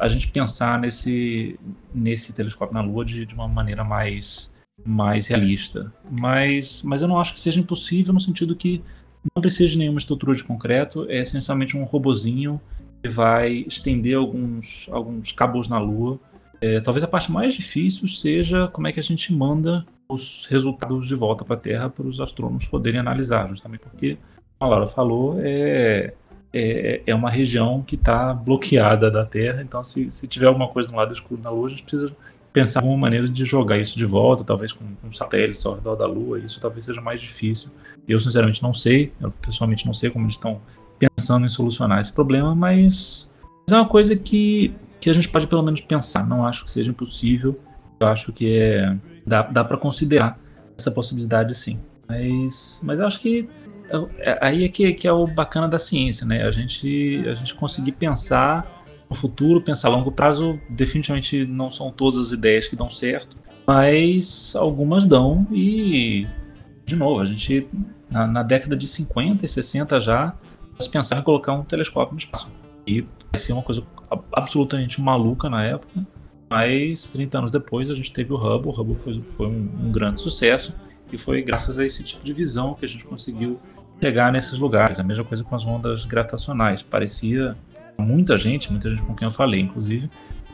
[0.00, 1.56] a gente pensar nesse,
[1.94, 4.52] nesse telescópio na Lua de, de uma maneira mais,
[4.84, 5.92] mais realista.
[6.10, 8.82] Mas, mas eu não acho que seja impossível no sentido que
[9.36, 12.60] não precisa de nenhuma estrutura de concreto, é essencialmente um robozinho
[13.00, 16.18] que vai estender alguns, alguns cabos na Lua.
[16.60, 21.06] É, talvez a parte mais difícil seja como é que a gente manda os resultados
[21.06, 24.16] de volta para a Terra para os astrônomos poderem analisar, justamente porque,
[24.58, 26.14] como a Laura falou, é,
[26.52, 30.90] é, é uma região que está bloqueada da Terra, então se, se tiver alguma coisa
[30.90, 32.14] no lado escuro da Lua, a gente precisa
[32.52, 36.06] pensar uma maneira de jogar isso de volta, talvez com um satélite ao redor da
[36.06, 37.70] Lua, isso talvez seja mais difícil.
[38.08, 40.60] Eu, sinceramente, não sei, eu pessoalmente não sei como eles estão
[40.98, 43.30] pensando em solucionar esse problema, mas
[43.70, 44.72] é uma coisa que,
[45.06, 46.26] que a gente pode pelo menos pensar.
[46.26, 47.56] Não acho que seja impossível,
[48.00, 50.36] eu acho que é, dá, dá para considerar
[50.76, 51.78] essa possibilidade sim.
[52.08, 53.48] Mas, mas acho que
[54.18, 56.42] é, aí é que, que é o bacana da ciência, né?
[56.42, 61.92] A gente, a gente conseguir pensar no futuro, pensar a longo prazo, definitivamente não são
[61.92, 66.26] todas as ideias que dão certo, mas algumas dão e,
[66.84, 67.68] de novo, a gente,
[68.10, 70.34] na, na década de 50 e 60 já,
[70.80, 72.50] se pensar em colocar um telescópio no espaço.
[72.84, 73.84] E parecia uma coisa
[74.32, 76.06] absolutamente maluca na época,
[76.48, 79.92] mas 30 anos depois a gente teve o Hubble, o Hubble foi, foi um, um
[79.92, 80.74] grande sucesso,
[81.12, 83.60] e foi graças a esse tipo de visão que a gente conseguiu
[84.00, 84.98] chegar nesses lugares.
[84.98, 86.82] A mesma coisa com as ondas gravitacionais.
[86.82, 87.56] Parecia
[87.96, 90.10] muita gente, muita gente com quem eu falei, inclusive,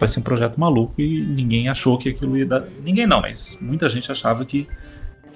[0.06, 2.64] ser um projeto maluco e ninguém achou que aquilo ia dar.
[2.82, 4.66] Ninguém não, mas muita gente achava que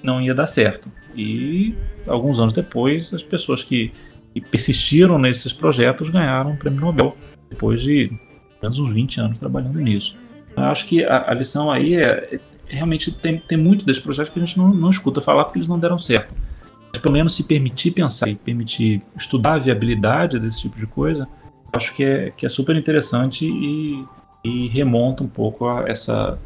[0.03, 0.91] não ia dar certo.
[1.15, 1.73] E
[2.05, 3.91] alguns anos depois, as pessoas que,
[4.33, 7.17] que persistiram nesses projetos ganharam o prêmio Nobel,
[7.49, 8.11] depois de
[8.61, 10.17] menos uns 20 anos trabalhando nisso.
[10.55, 14.33] Eu acho que a, a lição aí é, é, realmente tem, tem muito desses projetos
[14.33, 16.33] que a gente não, não escuta falar porque eles não deram certo.
[16.91, 21.27] Mas pelo menos se permitir pensar e permitir estudar a viabilidade desse tipo de coisa,
[21.75, 24.03] acho que é, que é super interessante e,
[24.43, 26.37] e remonta um pouco a essa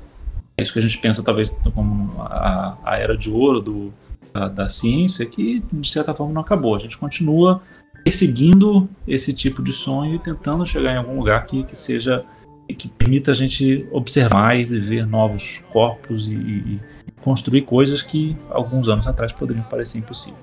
[0.57, 3.93] é isso que a gente pensa talvez como a, a era de ouro do,
[4.33, 7.61] da, da, ciência que de certa forma não acabou a gente continua
[8.03, 12.25] perseguindo esse tipo de sonho e tentando chegar em algum lugar que, que seja
[12.73, 16.79] que permita a gente observar e ver novos corpos e, e
[17.21, 20.41] construir coisas que alguns anos atrás poderiam parecer impossíveis.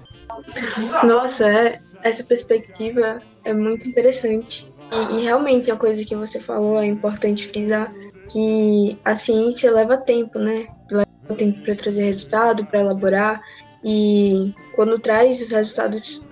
[1.04, 4.70] Nossa, é, essa perspectiva é muito interessante.
[4.92, 7.92] E, e realmente a coisa que você falou é importante frisar
[8.30, 10.66] que a ciência leva tempo, né?
[10.90, 13.40] Leva tempo para trazer resultado, para elaborar.
[13.84, 16.24] E quando traz os resultados,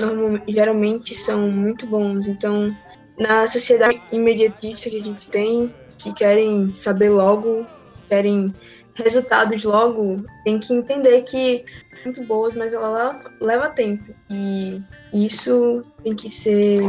[0.48, 2.26] geralmente são muito bons.
[2.26, 2.74] Então,
[3.18, 7.66] na sociedade imediatista que a gente tem, que querem saber logo,
[8.08, 8.52] querem
[8.94, 11.64] resultados logo, tem que entender que
[12.04, 14.14] muito boas, mas ela leva tempo.
[14.30, 16.80] E isso tem que ser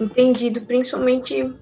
[0.00, 1.54] entendido principalmente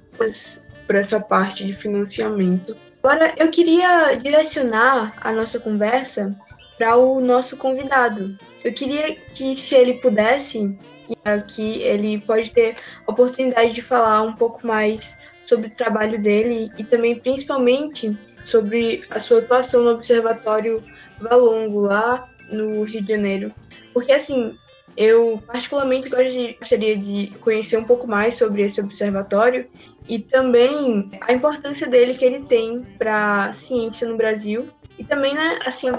[0.87, 2.74] por essa parte de financiamento.
[3.03, 6.35] Agora, eu queria direcionar a nossa conversa
[6.79, 8.37] para o nosso convidado.
[8.64, 10.77] Eu queria que, se ele pudesse,
[11.25, 16.70] aqui ele pode ter a oportunidade de falar um pouco mais sobre o trabalho dele
[16.79, 20.83] e também, principalmente, sobre a sua atuação no Observatório
[21.18, 23.53] Valongo, lá no Rio de Janeiro.
[23.93, 24.57] Porque, assim,
[24.97, 29.66] eu particularmente gostaria de conhecer um pouco mais sobre esse observatório
[30.09, 34.68] e também a importância dele que ele tem para a ciência no Brasil
[34.99, 35.91] e também, né, assim,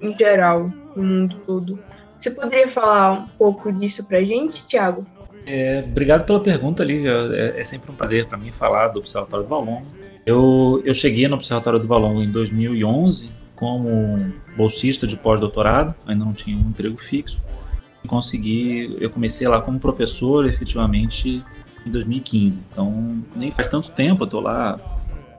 [0.00, 1.78] em geral, no mundo todo.
[2.18, 5.06] Você poderia falar um pouco disso para a gente, Tiago?
[5.46, 7.12] É, obrigado pela pergunta, Lívia.
[7.32, 9.86] É, é sempre um prazer para mim falar do Observatório do Valongo.
[10.26, 16.32] Eu, eu cheguei no Observatório do Valongo em 2011 como bolsista de pós-doutorado, ainda não
[16.32, 17.40] tinha um emprego fixo.
[18.02, 21.44] E consegui, eu comecei lá como professor efetivamente
[21.84, 22.62] em 2015.
[22.70, 24.78] Então, nem faz tanto tempo, eu estou lá,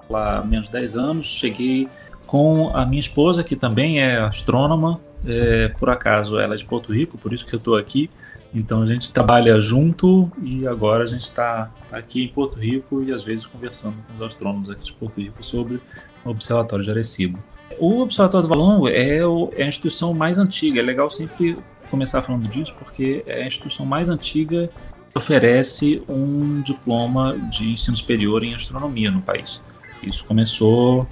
[0.07, 1.25] lá menos de 10 anos.
[1.25, 1.87] Cheguei
[2.31, 6.93] com a minha esposa, que também é astrônoma, é, por acaso ela é de Porto
[6.93, 8.09] Rico, por isso que eu estou aqui.
[8.55, 13.11] Então a gente trabalha junto e agora a gente está aqui em Porto Rico e
[13.11, 15.81] às vezes conversando com os astrônomos aqui de Porto Rico sobre
[16.23, 17.37] o Observatório de Arecibo.
[17.77, 20.79] O Observatório do Valongo é, é a instituição mais antiga.
[20.79, 21.57] É legal sempre
[21.89, 24.69] começar falando disso porque é a instituição mais antiga
[25.11, 29.61] que oferece um diploma de ensino superior em astronomia no país.
[30.01, 31.05] Isso começou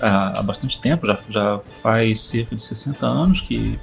[0.00, 3.78] há, bastante tempo, já, já faz cerca de 60 anos que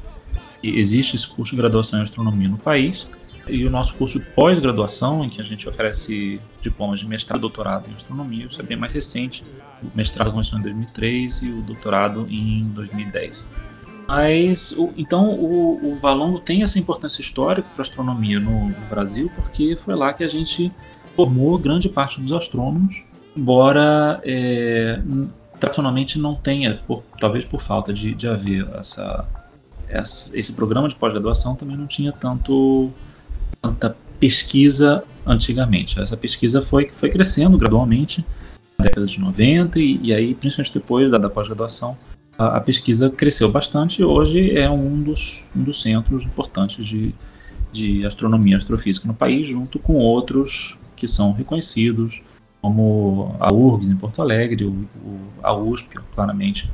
[0.63, 3.07] existe esse curso de graduação em astronomia no país
[3.49, 7.41] e o nosso curso de pós-graduação, em que a gente oferece diplomas de mestrado e
[7.41, 9.43] doutorado em astronomia, isso é bem mais recente.
[9.81, 13.47] O mestrado começou em 2003 e o doutorado em 2010.
[14.07, 18.85] Mas, o, então, o, o Valongo tem essa importância histórica para a astronomia no, no,
[18.89, 20.71] Brasil, porque foi lá que a gente
[21.15, 23.03] formou grande parte dos astrônomos,
[23.35, 25.01] embora é,
[25.59, 29.27] tradicionalmente não tenha, por, talvez por falta de, de haver essa
[30.33, 32.91] esse programa de pós-graduação também não tinha tanto
[33.61, 35.99] tanta pesquisa antigamente.
[35.99, 38.25] Essa pesquisa foi, foi crescendo gradualmente
[38.77, 41.97] na década de 90 e, e aí, principalmente depois da, da pós-graduação,
[42.37, 47.13] a, a, pesquisa cresceu bastante e hoje é um dos, um dos centros importantes de,
[47.71, 52.21] de astronomia e astrofísica no país, junto com outros que são reconhecidos,
[52.61, 56.69] como a URGS em Porto Alegre, o, o, a USP, claramente,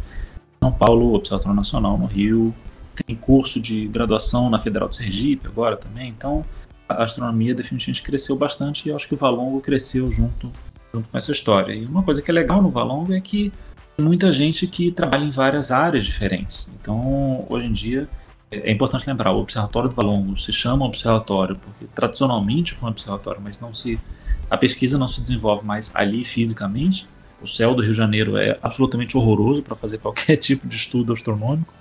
[0.61, 2.53] São Paulo, o Observatório Nacional no Rio,
[3.05, 6.45] tem curso de graduação na Federal do Sergipe agora também, então
[6.87, 10.51] a astronomia definitivamente cresceu bastante e eu acho que o Valongo cresceu junto,
[10.93, 11.73] junto com essa história.
[11.73, 13.51] E uma coisa que é legal no Valongo é que
[13.95, 16.67] tem muita gente que trabalha em várias áreas diferentes.
[16.79, 18.09] Então, hoje em dia,
[18.51, 22.91] é, é importante lembrar, o Observatório do Valongo se chama Observatório porque tradicionalmente foi um
[22.91, 23.99] observatório, mas não se
[24.49, 27.07] a pesquisa não se desenvolve mais ali fisicamente.
[27.41, 31.13] O céu do Rio de Janeiro é absolutamente horroroso para fazer qualquer tipo de estudo
[31.13, 31.73] astronômico.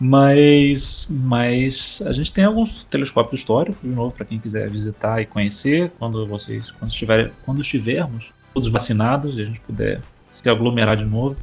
[0.00, 5.26] Mas, mas a gente tem alguns telescópios históricos, de novo, para quem quiser visitar e
[5.26, 10.96] conhecer, quando vocês, quando, estiver, quando estivermos todos vacinados e a gente puder se aglomerar
[10.96, 11.36] de novo.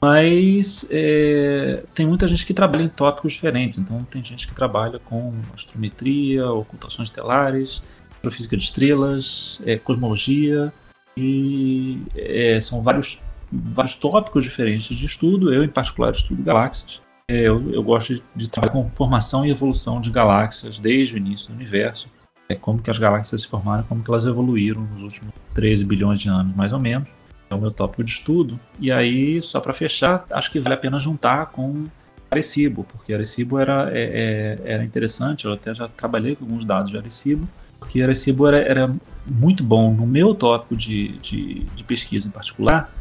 [0.00, 3.78] Mas é, tem muita gente que trabalha em tópicos diferentes.
[3.78, 7.82] Então, tem gente que trabalha com astrometria, ocultações estelares,
[8.22, 10.72] astrofísica de estrelas, é, cosmologia,
[11.16, 13.20] e é, são vários,
[13.50, 15.52] vários tópicos diferentes de estudo.
[15.52, 17.02] Eu, em particular, estudo galáxias.
[17.28, 21.16] É, eu, eu, gosto de, de, trabalhar com formação e evolução de galáxias desde o
[21.16, 22.08] início do universo.
[22.48, 26.20] É como que as galáxias se formaram, como que elas evoluíram nos últimos 13 bilhões
[26.20, 27.08] de anos, mais ou menos.
[27.48, 28.58] É o meu tópico de estudo.
[28.78, 31.86] E aí, só para fechar, acho que vale a pena juntar com
[32.30, 35.44] Arecibo, porque Arecibo era, é, é, era interessante.
[35.44, 37.46] Eu até já trabalhei com alguns dados de Arecibo,
[37.82, 38.94] porque Arecibo era, era
[39.26, 42.92] muito bom no meu tópico de, de, de pesquisa em particular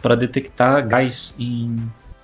[0.00, 1.76] para detectar gás em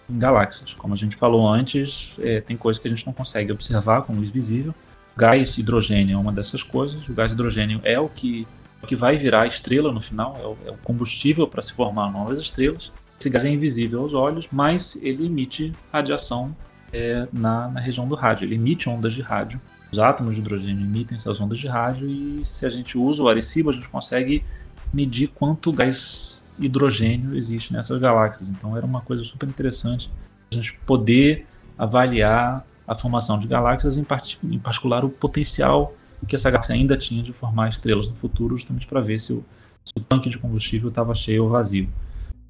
[0.08, 0.74] em galáxias.
[0.74, 4.12] Como a gente falou antes, é, tem coisas que a gente não consegue observar com
[4.14, 4.74] luz visível.
[5.16, 7.08] Gás hidrogênio é uma dessas coisas.
[7.08, 8.46] O gás hidrogênio é o que,
[8.82, 12.12] o que vai virar estrela no final, é o, é o combustível para se formar
[12.12, 12.92] novas estrelas.
[13.18, 16.54] Esse gás é invisível aos olhos, mas ele emite radiação
[16.92, 18.44] é, na, na região do rádio.
[18.44, 19.60] Ele emite ondas de rádio.
[19.94, 23.28] Os átomos de hidrogênio emitem essas ondas de rádio e se a gente usa o
[23.28, 24.44] Arecibo, a gente consegue
[24.92, 28.48] medir quanto gás hidrogênio existe nessas galáxias.
[28.48, 30.10] Então era uma coisa super interessante
[30.50, 31.46] a gente poder
[31.78, 35.94] avaliar a formação de galáxias, em, part em particular o potencial
[36.26, 39.44] que essa galáxia ainda tinha de formar estrelas no futuro, justamente para ver se o,
[39.84, 41.88] se o, tanque de combustível estava cheio ou vazio.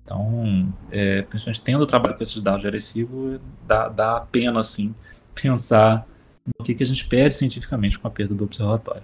[0.02, 4.94] Então, é, principalmente tendo trabalho com esses dados de Arecibo, dá, dá pena assim
[5.34, 6.06] pensar
[6.46, 9.02] no que, que a gente perde cientificamente com a perda do observatório.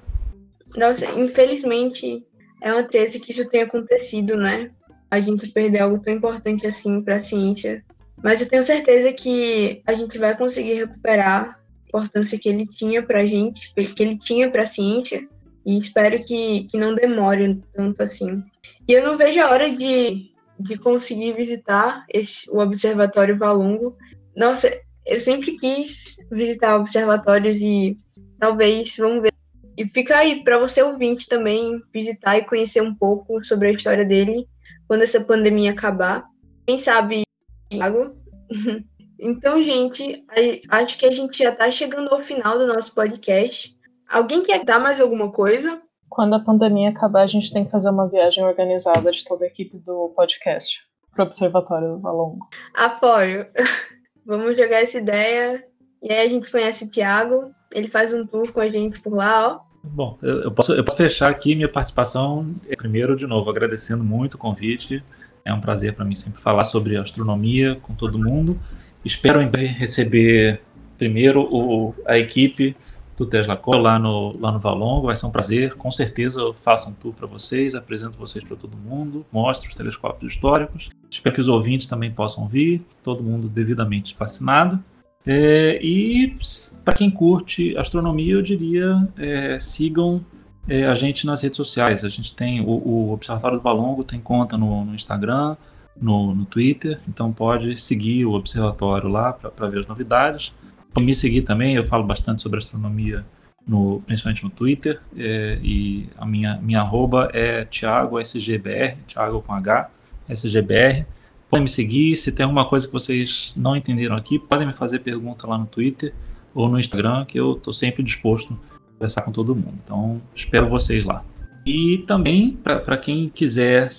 [0.76, 2.24] Nossa, infelizmente
[2.62, 4.70] é uma tese que isso tem acontecido, né?
[5.10, 7.84] a gente perder algo tão importante assim para a ciência.
[8.22, 13.02] Mas eu tenho certeza que a gente vai conseguir recuperar a importância que ele tinha
[13.02, 15.26] para a gente, que ele tinha para a ciência,
[15.66, 18.42] e espero que, que não demore tanto assim.
[18.86, 23.96] E eu não vejo a hora de, de conseguir visitar esse, o Observatório Valongo.
[24.36, 24.70] Nossa,
[25.10, 27.98] eu sempre quis visitar observatórios e
[28.38, 29.34] talvez, vamos ver.
[29.76, 34.04] E fica aí para você ouvinte também visitar e conhecer um pouco sobre a história
[34.04, 34.46] dele
[34.86, 36.24] quando essa pandemia acabar.
[36.64, 37.22] Quem sabe,
[37.68, 38.14] Thiago?
[39.18, 40.24] então, gente,
[40.68, 43.76] acho que a gente já está chegando ao final do nosso podcast.
[44.08, 45.82] Alguém quer dar mais alguma coisa?
[46.08, 49.48] Quando a pandemia acabar, a gente tem que fazer uma viagem organizada de toda a
[49.48, 52.46] equipe do podcast para o Observatório do Valongo.
[52.76, 53.48] Apoio.
[54.24, 55.64] Vamos jogar essa ideia.
[56.02, 57.50] E aí a gente conhece o Thiago.
[57.74, 59.70] Ele faz um tour com a gente por lá, ó.
[59.82, 62.54] Bom, eu posso, eu posso fechar aqui minha participação.
[62.76, 65.02] Primeiro, de novo, agradecendo muito o convite.
[65.44, 68.58] É um prazer para mim sempre falar sobre astronomia com todo mundo.
[69.04, 70.60] Espero em breve receber
[70.98, 72.76] primeiro o, a equipe
[73.20, 75.08] do Tesla Core lá no, lá no Valongo.
[75.08, 75.74] Vai ser um prazer.
[75.74, 79.74] Com certeza eu faço um tour para vocês, apresento vocês para todo mundo, mostro os
[79.74, 80.88] telescópios históricos.
[81.10, 84.82] Espero que os ouvintes também possam vir, todo mundo devidamente fascinado.
[85.26, 86.34] É, e
[86.82, 90.24] para quem curte astronomia, eu diria é, sigam
[90.66, 92.02] é, a gente nas redes sociais.
[92.02, 95.58] A gente tem o, o Observatório do Valongo tem conta no, no Instagram,
[96.00, 100.54] no, no, Twitter, então pode seguir o observatório lá para ver as novidades.
[100.92, 103.24] Pode me seguir também, eu falo bastante sobre astronomia,
[103.66, 109.90] no, principalmente no Twitter, é, e a minha, minha arroba é thiagosgbr, Thiago com H,
[110.30, 111.06] sgbr.
[111.48, 115.00] Podem me seguir, se tem alguma coisa que vocês não entenderam aqui, podem me fazer
[115.00, 116.12] pergunta lá no Twitter
[116.54, 119.78] ou no Instagram, que eu estou sempre disposto a conversar com todo mundo.
[119.84, 121.24] Então, espero vocês lá.
[121.66, 123.90] E também, para quem quiser,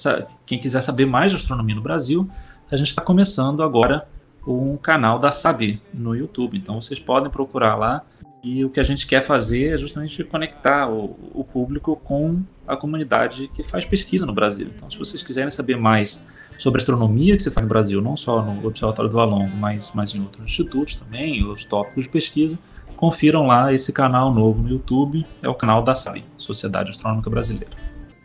[0.45, 2.29] quem quiser saber mais de astronomia no Brasil,
[2.71, 4.07] a gente está começando agora
[4.45, 6.57] um canal da SAB no YouTube.
[6.57, 8.03] Então vocês podem procurar lá.
[8.43, 12.75] E o que a gente quer fazer é justamente conectar o, o público com a
[12.75, 14.67] comunidade que faz pesquisa no Brasil.
[14.75, 16.23] Então, se vocês quiserem saber mais
[16.57, 20.15] sobre astronomia que se faz no Brasil, não só no Observatório do Valongo, mas, mas
[20.15, 22.57] em outros institutos também, os tópicos de pesquisa,
[22.95, 27.75] confiram lá esse canal novo no YouTube, é o canal da SAB, Sociedade Astronômica Brasileira.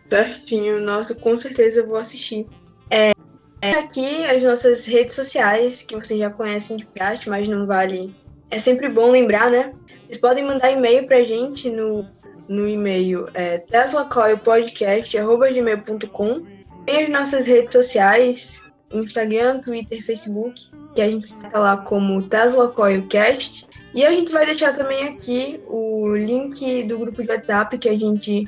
[0.04, 2.46] Certinho, nossa, com certeza eu vou assistir.
[3.60, 8.14] É, aqui as nossas redes sociais, que vocês já conhecem de praxe, mas não vale.
[8.50, 9.72] É sempre bom lembrar, né?
[10.06, 12.06] Vocês podem mandar e-mail pra gente no,
[12.48, 16.42] no e-mail é, teslacoilpodcast.gmail.com
[16.84, 18.60] Tem as nossas redes sociais,
[18.92, 23.66] Instagram, Twitter, Facebook, que a gente tá lá como Tesla Coilcast.
[23.94, 27.98] E a gente vai deixar também aqui o link do grupo de WhatsApp que a
[27.98, 28.46] gente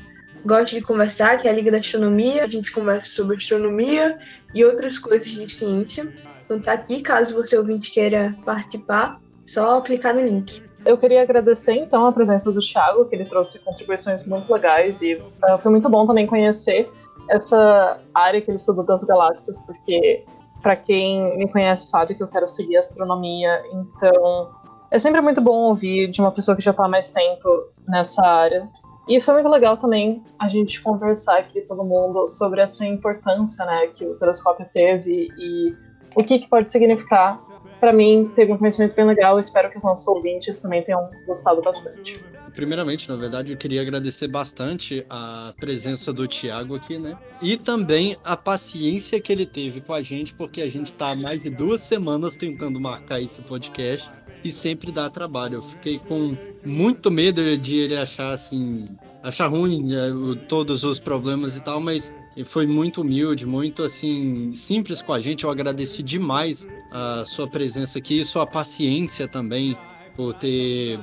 [0.48, 2.44] gosta de conversar, que é a Liga da Astronomia.
[2.44, 4.18] A gente conversa sobre astronomia
[4.54, 6.12] e outras coisas de ciência.
[6.44, 10.62] Então tá aqui, caso você ouvinte queira participar, só clicar no link.
[10.86, 15.14] Eu queria agradecer então a presença do Thiago, que ele trouxe contribuições muito legais e
[15.14, 16.90] uh, foi muito bom também conhecer
[17.28, 20.24] essa área que ele estudou das galáxias, porque
[20.62, 24.50] para quem me conhece sabe que eu quero seguir astronomia, então
[24.90, 27.48] é sempre muito bom ouvir de uma pessoa que já está há mais tempo
[27.86, 28.66] nessa área.
[29.08, 33.86] E foi muito legal também a gente conversar aqui, todo mundo, sobre essa importância né,
[33.86, 35.74] que o telescópio teve e
[36.14, 37.40] o que, que pode significar.
[37.80, 39.38] Para mim, teve um conhecimento bem legal.
[39.38, 42.22] Espero que os nossos ouvintes também tenham gostado bastante.
[42.54, 47.16] Primeiramente, na verdade, eu queria agradecer bastante a presença do Tiago aqui, né?
[47.40, 51.16] E também a paciência que ele teve com a gente, porque a gente está há
[51.16, 54.10] mais de duas semanas tentando marcar esse podcast
[54.44, 55.56] e sempre dá trabalho.
[55.56, 58.88] Eu fiquei com muito medo de ele achar assim,
[59.22, 60.08] achar ruim né,
[60.48, 62.12] todos os problemas e tal, mas
[62.44, 65.44] foi muito humilde, muito assim simples com a gente.
[65.44, 69.76] Eu agradeci demais a sua presença aqui, sua paciência também
[70.14, 70.98] por ter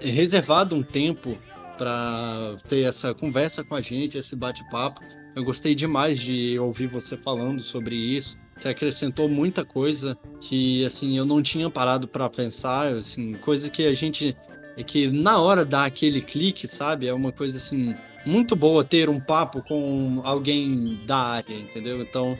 [0.00, 1.36] reservado um tempo
[1.78, 5.00] para ter essa conversa com a gente, esse bate-papo.
[5.34, 8.38] Eu gostei demais de ouvir você falando sobre isso.
[8.62, 13.84] Você acrescentou muita coisa que assim eu não tinha parado para pensar, assim, coisa que
[13.84, 14.36] a gente
[14.76, 17.08] é que na hora dá aquele clique, sabe?
[17.08, 22.00] É uma coisa assim muito boa ter um papo com alguém da área, entendeu?
[22.02, 22.38] Então,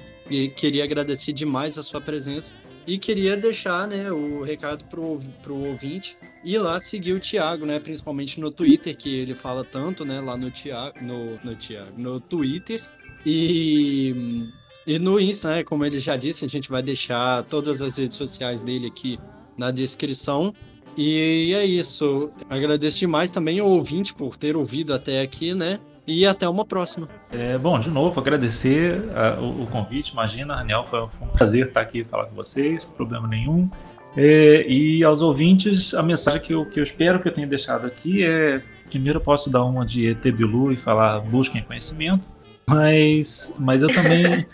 [0.54, 2.54] queria agradecer demais a sua presença
[2.86, 7.80] e queria deixar, né, o recado pro, pro ouvinte ir lá seguir o Thiago, né,
[7.80, 12.20] principalmente no Twitter, que ele fala tanto, né, lá no Thiago, no, no Thiago, no
[12.20, 12.80] Twitter.
[13.26, 14.48] E
[14.86, 18.16] e no Insta, né, como ele já disse, a gente vai deixar todas as redes
[18.16, 19.18] sociais dele aqui
[19.56, 20.52] na descrição.
[20.96, 22.30] E é isso.
[22.50, 25.78] Agradeço demais também ao ouvinte por ter ouvido até aqui, né?
[26.06, 27.08] E até uma próxima.
[27.30, 30.12] É, bom, de novo, agradecer uh, o, o, convite.
[30.12, 33.70] Imagina, Daniel, foi, foi, um prazer estar aqui falar com vocês, problema nenhum.
[34.16, 37.86] É, e aos ouvintes, a mensagem que eu, que eu espero que eu tenha deixado
[37.86, 38.60] aqui é:
[38.90, 42.28] primeiro, posso dar uma de ET Bilu e falar busquem conhecimento.
[42.66, 44.46] Mas, mas eu também,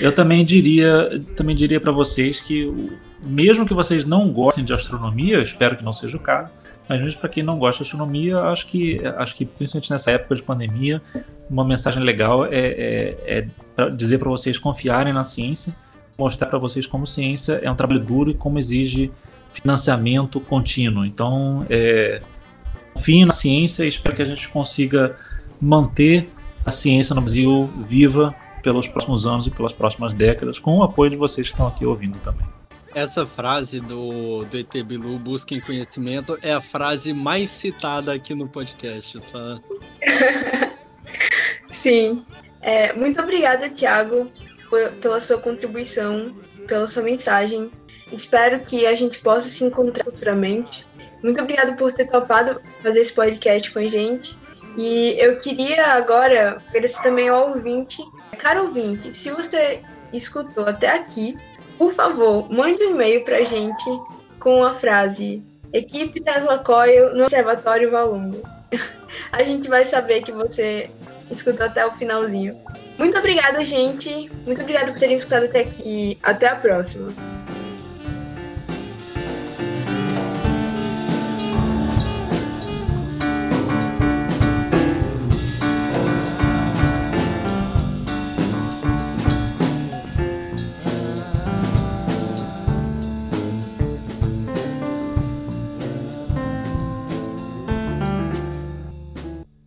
[0.00, 2.90] eu também diria, também diria para vocês que
[3.22, 6.52] mesmo que vocês não gostem de astronomia, espero que não seja o caso,
[6.88, 10.34] mas mesmo para quem não gosta de astronomia, acho que, acho que principalmente nessa época
[10.34, 11.00] de pandemia,
[11.48, 15.74] uma mensagem legal é, é, é pra dizer para vocês confiarem na ciência,
[16.18, 19.10] mostrar para vocês como ciência é um trabalho duro e como exige
[19.52, 21.04] financiamento contínuo.
[21.04, 22.20] Então, é,
[23.26, 25.16] na ciência e espero que a gente consiga
[25.60, 26.28] manter
[26.64, 31.10] a ciência no Brasil viva pelos próximos anos e pelas próximas décadas, com o apoio
[31.10, 32.46] de vocês que estão aqui ouvindo também.
[32.94, 38.46] Essa frase do, do ET Bilu, busquem conhecimento, é a frase mais citada aqui no
[38.46, 39.62] podcast, sabe?
[41.66, 42.22] Sim.
[42.60, 44.30] É, muito obrigada, Thiago,
[45.00, 46.34] pela sua contribuição,
[46.68, 47.70] pela sua mensagem.
[48.12, 50.86] Espero que a gente possa se encontrar futuramente.
[51.22, 54.36] Muito obrigada por ter topado fazer esse podcast com a gente.
[54.76, 58.02] E eu queria agora agradecer também ao ouvinte.
[58.38, 59.80] Caro ouvinte, se você
[60.12, 61.36] escutou até aqui,
[61.78, 63.84] por favor, mande um e-mail pra gente
[64.38, 65.42] com a frase
[65.72, 68.42] Equipe Tesla Coil no Observatório Valongo.
[69.32, 70.90] a gente vai saber que você
[71.30, 72.58] escutou até o finalzinho.
[72.98, 74.30] Muito obrigada, gente.
[74.46, 76.18] Muito obrigada por terem escutado até aqui.
[76.22, 77.12] Até a próxima.